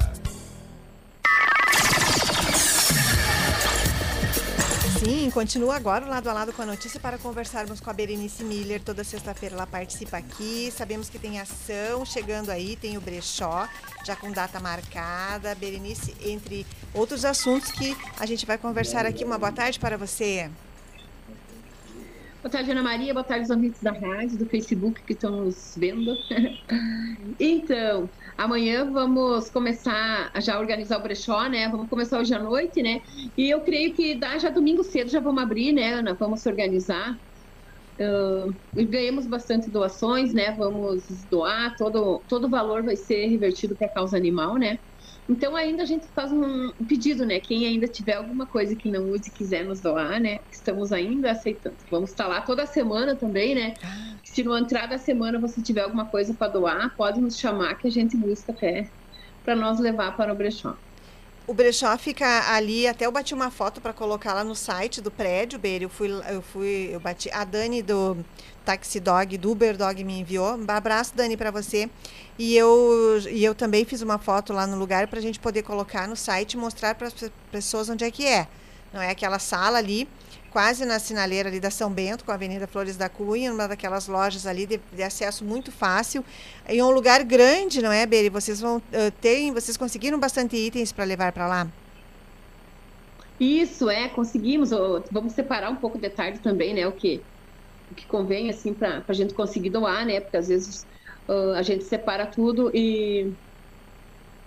[5.00, 8.44] Sim, continua agora o lado a lado com a notícia para conversarmos com a Berenice
[8.44, 8.82] Miller.
[8.84, 10.70] Toda sexta-feira ela participa aqui.
[10.76, 13.66] Sabemos que tem ação chegando aí, tem o brechó,
[14.06, 15.56] já com data marcada.
[15.56, 19.24] Berenice, entre outros assuntos que a gente vai conversar aqui.
[19.24, 20.52] Uma boa tarde para você.
[22.48, 23.14] Boa tarde, Ana Maria.
[23.14, 26.16] Boa tarde, os ouvintes da rádio, do Facebook que estão nos vendo.
[27.38, 31.68] então, amanhã vamos começar a já organizar o brechó, né?
[31.68, 33.02] Vamos começar hoje à noite, né?
[33.38, 36.16] E eu creio que dá já domingo cedo já vamos abrir, né, Ana?
[36.18, 37.20] Vamos se organizar.
[38.00, 40.54] Uh, ganhamos bastante doações, né?
[40.54, 44.78] Vamos doar, todo, todo valor vai ser revertido para a causa animal, né?
[45.30, 47.40] Então ainda a gente faz um pedido, né?
[47.40, 50.40] Quem ainda tiver alguma coisa que não use e quiser nos doar, né?
[50.52, 51.76] Estamos ainda aceitando.
[51.92, 53.74] Vamos estar lá toda semana também, né?
[54.24, 57.88] Se no entrar da semana você tiver alguma coisa para doar, pode nos chamar que
[57.88, 58.88] a gente busca até
[59.44, 60.76] para nós levar para o brechó.
[61.46, 65.10] O brechó fica ali, até eu bati uma foto para colocar lá no site do
[65.10, 65.86] prédio, Beira.
[65.86, 67.30] Eu fui, eu fui, eu bati.
[67.32, 68.18] A Dani do
[68.68, 70.58] Taxi Dog, do Uber Dog me enviou.
[70.58, 71.90] Um abraço, Dani, para você.
[72.38, 75.64] E eu, e eu também fiz uma foto lá no lugar para a gente poder
[75.64, 77.14] colocar no site e mostrar para as
[77.50, 78.46] pessoas onde é que é.
[78.92, 80.06] Não é aquela sala ali,
[80.52, 84.10] quase na sinaleira ali da São Bento, com a Avenida Flores da Cunha, uma daquelas
[84.10, 86.26] lojas ali de, de acesso muito fácil.
[86.68, 88.28] Em um lugar grande, não é, Beri?
[88.28, 91.68] Vocês vão uh, vocês conseguiram bastante itens para levar para lá?
[93.40, 94.72] Isso, é, conseguimos.
[95.10, 96.86] Vamos separar um pouco de tarde também, né?
[96.86, 97.22] O que,
[97.96, 100.20] que convém, assim, para a gente conseguir doar, né?
[100.20, 100.86] Porque às vezes
[101.28, 103.32] uh, a gente separa tudo e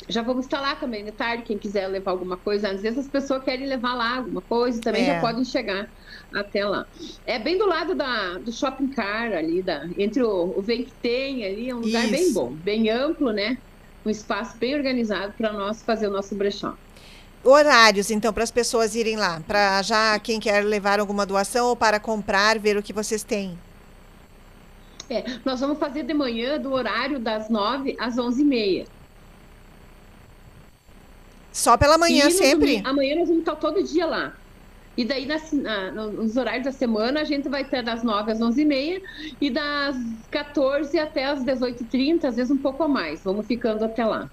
[0.09, 2.71] já vamos estar lá também de tarde, quem quiser levar alguma coisa.
[2.71, 5.15] Às vezes as pessoas querem levar lá alguma coisa, também é.
[5.15, 5.89] já podem chegar
[6.35, 6.87] até lá.
[7.27, 10.93] É bem do lado da, do shopping car ali, da, entre o, o Vem que
[11.03, 12.13] tem ali, é um lugar Isso.
[12.13, 13.59] bem bom, bem amplo, né?
[14.05, 16.75] Um espaço bem organizado para nós fazer o nosso brechó.
[17.43, 21.77] Horários, então, para as pessoas irem lá, para já quem quer levar alguma doação ou
[21.77, 23.59] para comprar, ver o que vocês têm.
[25.09, 28.87] É, nós vamos fazer de manhã do horário das 9 às 11h30.
[31.53, 32.73] Só pela manhã sempre?
[32.73, 34.35] Domingo, amanhã nós vamos estar todo dia lá.
[34.97, 38.39] E daí, nas, na, nos horários da semana, a gente vai ter das 9 às
[38.39, 39.03] 11h30
[39.41, 39.97] e das
[40.31, 43.25] 14 até as 18h30, às vezes um pouco a mais.
[43.25, 44.31] Vamos ficando até lá.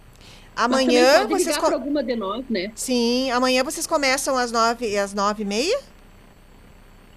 [0.58, 1.68] Amanhã vocês com...
[1.68, 2.72] alguma de nós, né?
[2.74, 5.80] Sim, amanhã vocês começam às nove, às nove e meia?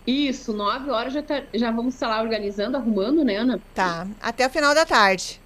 [0.07, 3.59] Isso, nove horas já, tá, já vamos estar lá organizando, arrumando, né, Ana?
[3.75, 5.41] Tá, até o final da tarde.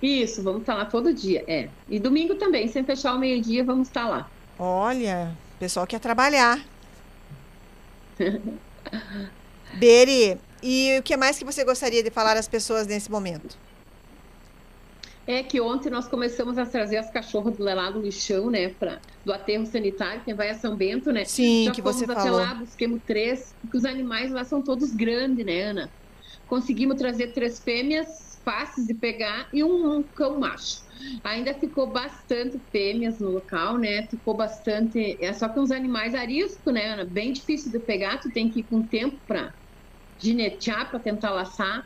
[0.00, 1.68] Isso, vamos estar lá todo dia, é.
[1.88, 4.30] E domingo também, sem fechar o meio-dia, vamos estar lá.
[4.56, 6.60] Olha, o pessoal quer trabalhar.
[9.74, 13.58] Beri, e o que mais que você gostaria de falar às pessoas nesse momento?
[15.26, 19.00] É que ontem nós começamos a trazer as cachorras do lá do lixão, né, pra,
[19.24, 21.24] do aterro sanitário, quem vai a São Bento, né?
[21.24, 22.40] Sim, Já que fomos você até falou.
[22.40, 25.92] lá, busquemos três, porque os animais lá são todos grandes, né, Ana?
[26.46, 28.06] Conseguimos trazer três fêmeas
[28.44, 30.76] fáceis de pegar e um, um cão macho.
[31.24, 34.06] Ainda ficou bastante fêmeas no local, né?
[34.08, 35.18] Ficou bastante.
[35.20, 37.04] É só que uns animais arisco, né, Ana?
[37.04, 39.52] Bem difícil de pegar, tu tem que ir com tempo para
[40.18, 41.82] ginetear, para tentar laçar.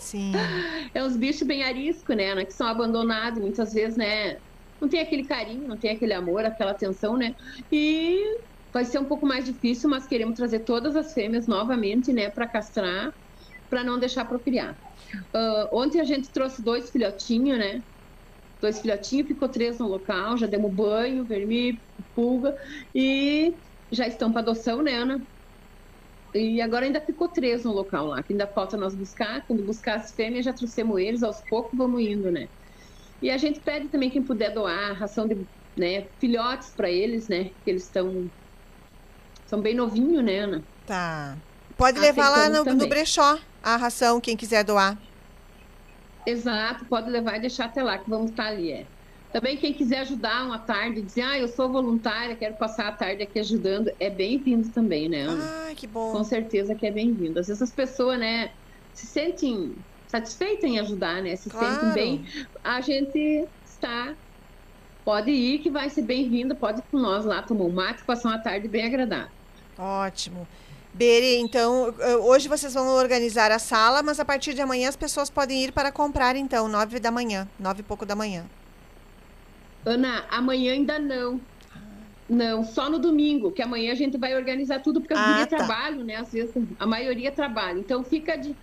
[0.00, 0.32] Sim.
[0.94, 2.44] É uns bichos bem arisco, né, né?
[2.44, 4.36] Que são abandonados muitas vezes, né?
[4.80, 7.32] Não tem aquele carinho, não tem aquele amor, aquela atenção, né?
[7.70, 8.20] E
[8.72, 12.48] vai ser um pouco mais difícil, mas queremos trazer todas as fêmeas novamente, né, para
[12.48, 13.12] castrar,
[13.68, 14.74] para não deixar procriar.
[15.34, 17.80] Uh, ontem a gente trouxe dois filhotinhos, né?
[18.60, 21.82] Dois filhotinhos, ficou três no local, já demos banho, vermi,
[22.14, 22.54] pulga,
[22.94, 23.52] e
[23.90, 25.20] já estão para adoção, né, Ana?
[26.34, 29.44] E agora ainda ficou três no local lá, que ainda falta nós buscar.
[29.46, 32.48] Quando buscar as fêmeas, já trouxemos eles, aos poucos vamos indo, né?
[33.20, 35.36] E a gente pede também quem puder doar ração de
[35.76, 37.50] né, filhotes para eles, né?
[37.64, 38.30] Que eles estão.
[39.46, 40.62] São bem novinhos, né, Ana?
[40.86, 41.36] Tá.
[41.76, 44.98] Pode levar lá no, no brechó a ração, quem quiser doar.
[46.26, 48.86] Exato, pode levar e deixar até lá, que vamos estar ali, é.
[49.32, 53.22] Também quem quiser ajudar uma tarde, dizer, ah, eu sou voluntária, quero passar a tarde
[53.22, 55.70] aqui ajudando, é bem-vindo também, né, Ana?
[55.70, 56.12] Ah, que bom.
[56.12, 57.38] Com certeza que é bem-vindo.
[57.38, 58.52] Às vezes as pessoas, né,
[58.92, 59.74] se sentem
[60.06, 61.34] satisfeita em ajudar, né?
[61.36, 61.66] Se Claro.
[61.66, 62.26] sentem bem,
[62.62, 64.14] a gente está.
[65.04, 66.54] Pode ir, que vai ser bem-vindo.
[66.54, 69.32] Pode ir com nós lá tomar um mate, passar uma tarde bem agradável.
[69.78, 70.46] Ótimo.
[70.92, 74.96] Beri, então, eh, hoje vocês vão organizar a sala, mas a partir de amanhã as
[74.96, 78.44] pessoas podem ir para comprar, então, nove da manhã, nove e pouco da manhã.
[79.84, 81.40] Ana, amanhã ainda não.
[82.28, 85.48] Não, só no domingo, que amanhã a gente vai organizar tudo, porque as Ah, gurias
[85.48, 85.56] tá.
[85.56, 86.16] trabalham, né?
[86.16, 87.78] Às vezes a maioria trabalha.
[87.78, 88.56] Então fica de,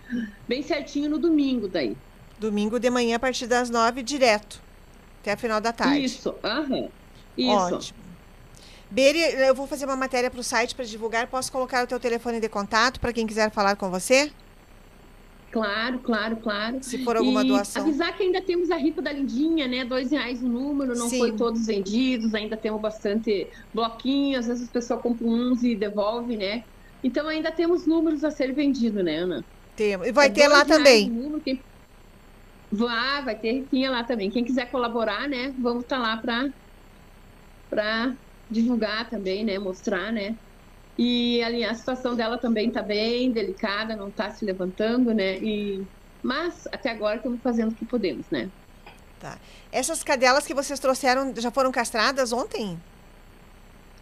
[0.48, 1.96] bem certinho no domingo daí.
[2.38, 4.60] Domingo de manhã, a partir das nove, direto,
[5.20, 6.04] até a final da tarde.
[6.04, 6.88] Isso, aham.
[7.36, 7.74] Isso.
[7.76, 8.00] Ótimo.
[8.90, 11.28] Beri, eu vou fazer uma matéria para o site para divulgar.
[11.28, 14.32] Posso colocar o teu telefone de contato para quem quiser falar com você?
[15.50, 16.78] Claro, claro, claro.
[16.80, 17.82] Se for alguma E doação.
[17.82, 19.84] Avisar que ainda temos a rifa da Lindinha, né?
[19.84, 21.18] Dois reais o número, não Sim.
[21.18, 26.36] foi todos vendidos, ainda temos bastante bloquinho, às vezes as pessoas compram uns e devolve,
[26.36, 26.62] né?
[27.02, 29.44] Então ainda temos números a ser vendidos, né, Ana?
[29.74, 30.06] Temos.
[30.06, 31.10] E vai É ter lá também.
[31.10, 31.60] número, quem-
[32.72, 34.30] Vai, vai ter rifinha lá também.
[34.30, 35.52] Quem quiser colaborar, né?
[35.58, 36.48] Vamos estar lá para
[37.68, 38.12] para
[38.50, 39.58] divulgar também, né?
[39.58, 40.36] Mostrar, né?
[40.98, 45.38] E ali a situação dela também está bem delicada, não está se levantando, né?
[45.38, 45.86] E
[46.22, 48.50] mas até agora estamos fazendo o que podemos, né?
[49.18, 49.38] Tá.
[49.72, 52.78] Essas cadelas que vocês trouxeram já foram castradas ontem?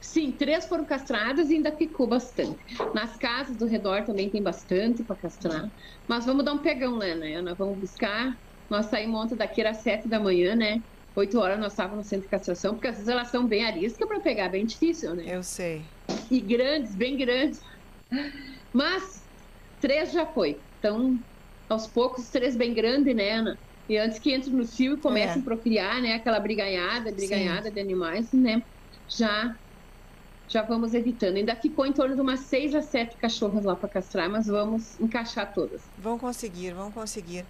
[0.00, 2.58] Sim, três foram castradas e ainda ficou bastante.
[2.94, 5.68] Nas casas do redor também tem bastante para castrar.
[6.06, 7.54] Mas vamos dar um pegão lá, né, Ana?
[7.54, 8.36] Vamos buscar.
[8.70, 10.82] Nós saímos ontem daqui às sete da manhã, né?
[11.18, 14.06] Oito horas nós estávamos no centro de castração, porque às vezes elas são bem ariscas
[14.06, 15.24] para pegar, bem difícil, né?
[15.26, 15.82] Eu sei.
[16.30, 17.60] E grandes, bem grandes.
[18.72, 19.20] Mas
[19.80, 20.56] três já foi.
[20.78, 21.18] Então,
[21.68, 23.58] aos poucos, três bem grandes, né, Ana?
[23.88, 25.40] E antes que entre no cio e comecem É.
[25.40, 26.14] a procriar, né?
[26.14, 28.62] Aquela briganhada, briganhada de animais, né?
[29.08, 29.56] Já
[30.48, 31.36] já vamos evitando.
[31.36, 34.98] Ainda ficou em torno de umas seis a sete cachorras lá para castrar, mas vamos
[35.00, 35.82] encaixar todas.
[35.98, 37.44] Vão conseguir, vão conseguir.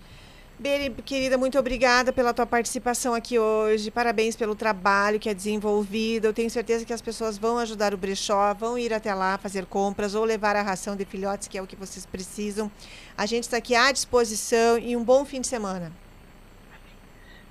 [0.61, 3.93] Beri, querida, muito obrigada pela tua participação aqui hoje.
[3.93, 6.25] Parabéns pelo trabalho que é desenvolvido.
[6.25, 9.67] Eu tenho certeza que as pessoas vão ajudar o brechó, vão ir até lá fazer
[9.67, 12.69] compras ou levar a ração de filhotes, que é o que vocês precisam.
[13.17, 15.93] A gente está aqui à disposição e um bom fim de semana.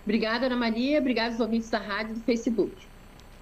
[0.03, 0.99] Obrigada, Ana Maria.
[0.99, 2.75] Obrigada aos ouvintes da rádio e do Facebook.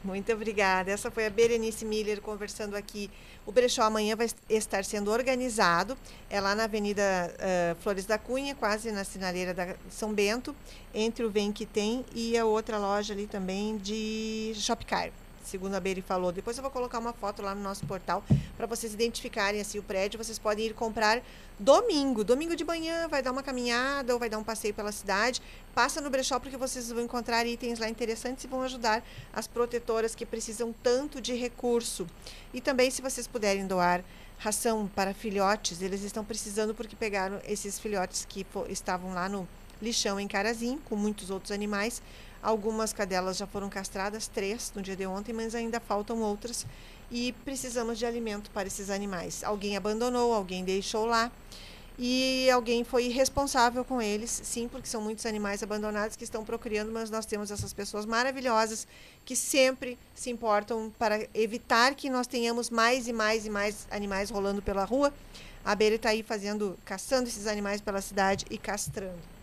[0.06, 0.92] Muito obrigada.
[0.92, 3.10] Essa foi a Berenice Miller conversando aqui.
[3.44, 5.98] O brechó amanhã vai estar sendo organizado.
[6.30, 7.02] É lá na Avenida
[7.40, 10.56] eh, Flores da Cunha, quase na sinaleira da São Bento,
[10.94, 15.10] entre o Vem Que Tem e a outra loja ali também de Shopcar.
[15.46, 16.32] Segundo a Beri falou.
[16.32, 18.24] Depois eu vou colocar uma foto lá no nosso portal
[18.58, 20.18] para vocês identificarem assim o prédio.
[20.18, 21.22] Vocês podem ir comprar
[21.60, 22.24] domingo.
[22.24, 25.42] Domingo de manhã vai dar uma caminhada ou vai dar um passeio pela cidade.
[25.74, 30.16] Passa no brechó porque vocês vão encontrar itens lá interessantes e vão ajudar as protetoras
[30.16, 32.08] que precisam tanto de recurso.
[32.52, 34.04] E também, se vocês puderem doar
[34.40, 39.48] ração para filhotes, eles estão precisando porque pegaram esses filhotes que estavam lá no
[39.82, 42.02] lixão em Carazim, com muitos outros animais.
[42.46, 46.64] Algumas cadelas já foram castradas, três no dia de ontem, mas ainda faltam outras.
[47.10, 49.44] E precisamos de alimento para esses animais.
[49.44, 51.32] Alguém abandonou, alguém deixou lá.
[51.98, 56.92] E alguém foi irresponsável com eles, sim, porque são muitos animais abandonados que estão procriando,
[56.92, 58.88] mas nós temos essas pessoas maravilhosas
[59.26, 64.30] que sempre se importam para evitar que nós tenhamos mais e mais e mais animais
[64.30, 65.12] rolando pela rua.
[65.64, 69.35] A Beira está aí fazendo, caçando esses animais pela cidade e castrando.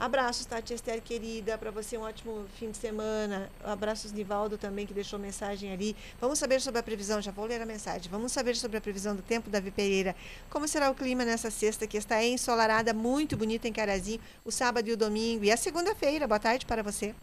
[0.00, 1.58] Abraços, Tati Esther, querida.
[1.58, 3.50] Para você, um ótimo fim de semana.
[3.62, 5.94] Abraços, Nivaldo, também, que deixou mensagem ali.
[6.18, 7.20] Vamos saber sobre a previsão.
[7.20, 8.10] Já vou ler a mensagem.
[8.10, 10.16] Vamos saber sobre a previsão do tempo, Davi Pereira.
[10.48, 14.88] Como será o clima nessa sexta, que está ensolarada, muito bonita em Carazinho, o sábado
[14.88, 15.44] e o domingo.
[15.44, 16.26] E a segunda-feira.
[16.26, 17.14] Boa tarde para você.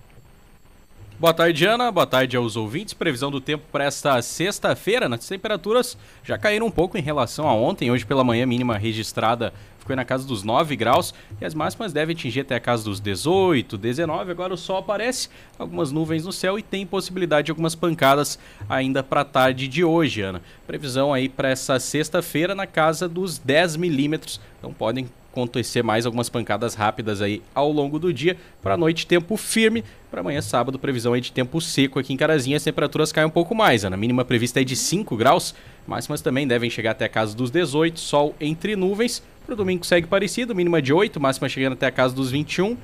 [1.20, 1.92] Boa tarde, Ana.
[1.92, 2.94] Boa tarde aos ouvintes.
[2.94, 5.12] Previsão do tempo para esta sexta-feira.
[5.12, 7.90] As temperaturas já caíram um pouco em relação a ontem.
[7.90, 12.16] Hoje pela manhã, mínima registrada ficou na casa dos 9 graus e as máximas devem
[12.16, 14.30] atingir até a casa dos 18, 19.
[14.30, 18.38] Agora o sol aparece, algumas nuvens no céu e tem possibilidade de algumas pancadas
[18.70, 20.40] ainda para a tarde de hoje, Ana.
[20.68, 24.40] Previsão aí para essa sexta-feira na casa dos 10 milímetros.
[24.60, 28.36] Então podem acontecer mais algumas pancadas rápidas aí ao longo do dia.
[28.62, 29.84] Para a noite, tempo firme.
[30.10, 32.58] Para amanhã, sábado, previsão aí de tempo seco aqui em Carazinha.
[32.58, 33.86] As temperaturas caem um pouco mais.
[33.86, 35.54] A mínima prevista é de 5 graus.
[35.86, 38.00] Máximas também devem chegar até a casa dos 18.
[38.00, 39.22] Sol entre nuvens.
[39.46, 40.56] Para o domingo segue parecido.
[40.56, 42.76] Mínima de 8, máxima chegando até a casa dos 21.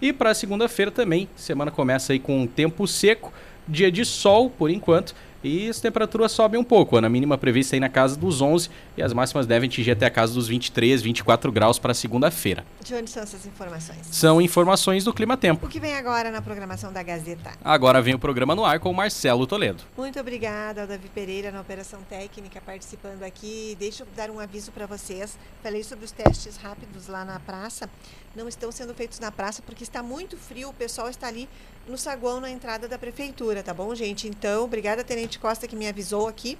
[0.00, 1.28] E para segunda-feira também.
[1.36, 3.32] Semana começa aí com um tempo seco.
[3.66, 5.14] Dia de sol, por enquanto.
[5.42, 6.96] E as temperaturas sobem um pouco.
[6.96, 10.10] A mínima prevista aí na casa dos 11 e as máximas devem atingir até a
[10.10, 12.64] casa dos 23, 24 graus para segunda-feira.
[12.84, 13.98] De onde são essas informações?
[14.10, 15.66] São informações do Clima Tempo.
[15.66, 17.52] O que vem agora na programação da Gazeta?
[17.64, 19.82] Agora vem o programa no ar com o Marcelo Toledo.
[19.96, 23.76] Muito obrigada ao Davi Pereira na Operação Técnica participando aqui.
[23.78, 25.38] Deixa eu dar um aviso para vocês.
[25.62, 27.88] Falei sobre os testes rápidos lá na praça.
[28.34, 30.68] Não estão sendo feitos na praça porque está muito frio.
[30.68, 31.48] O pessoal está ali
[31.86, 34.28] no saguão na entrada da prefeitura, tá bom, gente?
[34.28, 36.58] Então, obrigada, Tenente Costa, que me avisou aqui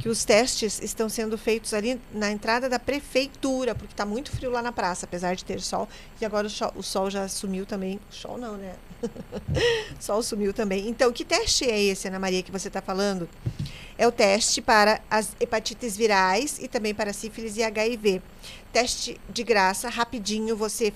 [0.00, 4.50] que os testes estão sendo feitos ali na entrada da prefeitura, porque está muito frio
[4.50, 5.88] lá na praça, apesar de ter sol.
[6.20, 7.98] E agora o sol, o sol já sumiu também.
[8.10, 8.74] Sol não, né?
[10.00, 10.88] sol sumiu também.
[10.88, 13.28] Então, que teste é esse, Ana Maria, que você está falando?
[13.96, 18.22] É o teste para as hepatites virais e também para sífilis e HIV.
[18.72, 20.92] Teste de graça, rapidinho, você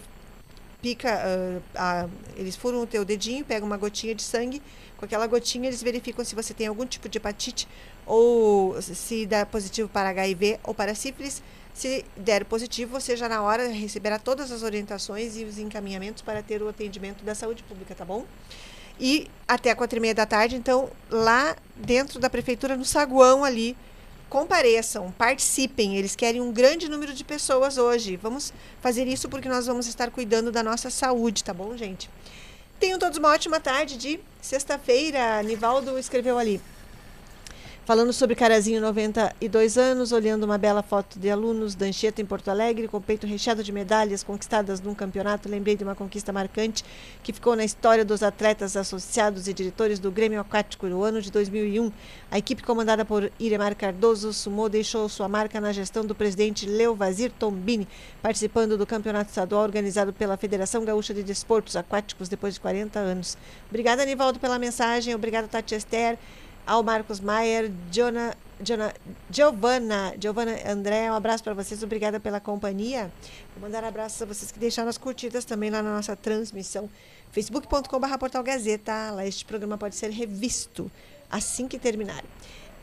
[0.83, 4.61] pica, uh, uh, eles furam o teu dedinho, pegam uma gotinha de sangue,
[4.97, 7.69] com aquela gotinha eles verificam se você tem algum tipo de hepatite
[8.05, 11.43] ou se dá positivo para HIV ou para sífilis.
[11.73, 16.43] Se der positivo, você já na hora receberá todas as orientações e os encaminhamentos para
[16.43, 18.27] ter o atendimento da saúde pública, tá bom?
[19.01, 23.77] E até quatro e meia da tarde, então, lá dentro da prefeitura, no saguão ali,
[24.33, 25.95] compareçam, participem.
[25.99, 28.17] Eles querem um grande número de pessoas hoje.
[28.17, 32.09] Vamos fazer isso porque nós vamos estar cuidando da nossa saúde, tá bom, gente?
[32.81, 35.43] Tenham todos uma ótima tarde de sexta-feira.
[35.43, 36.63] Nivaldo escreveu ali
[37.85, 42.49] falando sobre Carazinho, 92 anos, olhando uma bela foto de alunos da Anchieta em Porto
[42.49, 45.49] Alegre, com o peito recheado de medalhas conquistadas num campeonato.
[45.49, 46.85] Lembrei de uma conquista marcante
[47.23, 51.31] que ficou na história dos atletas associados e diretores do Grêmio Aquático no ano de
[51.33, 51.91] 2001.
[52.31, 56.95] A equipe comandada por Iremar Cardoso Sumou deixou sua marca na gestão do presidente Leo
[56.95, 57.89] Vazir Tombini,
[58.23, 63.37] participando do campeonato estadual organizado pela Federação Gaúcha de Desportos Aquáticos depois de 40 anos.
[63.69, 65.15] Obrigada, Anivaldo, pela mensagem.
[65.15, 66.17] Obrigada, Tati Esther
[66.67, 67.71] ao Marcos Maier,
[69.31, 73.11] Giovanna, Giovanna André, um abraço para vocês, obrigada pela companhia.
[73.57, 76.89] Vou mandar abraços a vocês que deixaram as curtidas também lá na nossa transmissão,
[77.33, 78.45] facebook.com.br Portal.
[79.15, 80.91] Lá este programa pode ser revisto
[81.31, 82.23] assim que terminar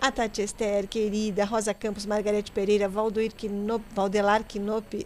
[0.02, 5.06] a Tati Esther, querida, Rosa Campos, Margarete Pereira, Valdoir Quinop, Valdelar Quinope,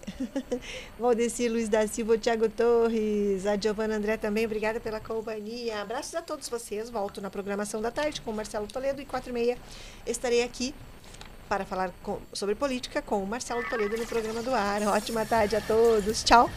[1.00, 5.82] Valdeci Luiz da Silva, Tiago Torres, a Giovana André também, obrigada pela companhia.
[5.82, 9.32] Abraços a todos vocês, volto na programação da tarde com o Marcelo Toledo e quatro
[9.32, 9.58] e meia
[10.06, 10.76] estarei aqui
[11.50, 14.82] para falar com, sobre política com o Marcelo Toledo no programa do ar.
[14.88, 16.50] Ótima tarde a todos, tchau!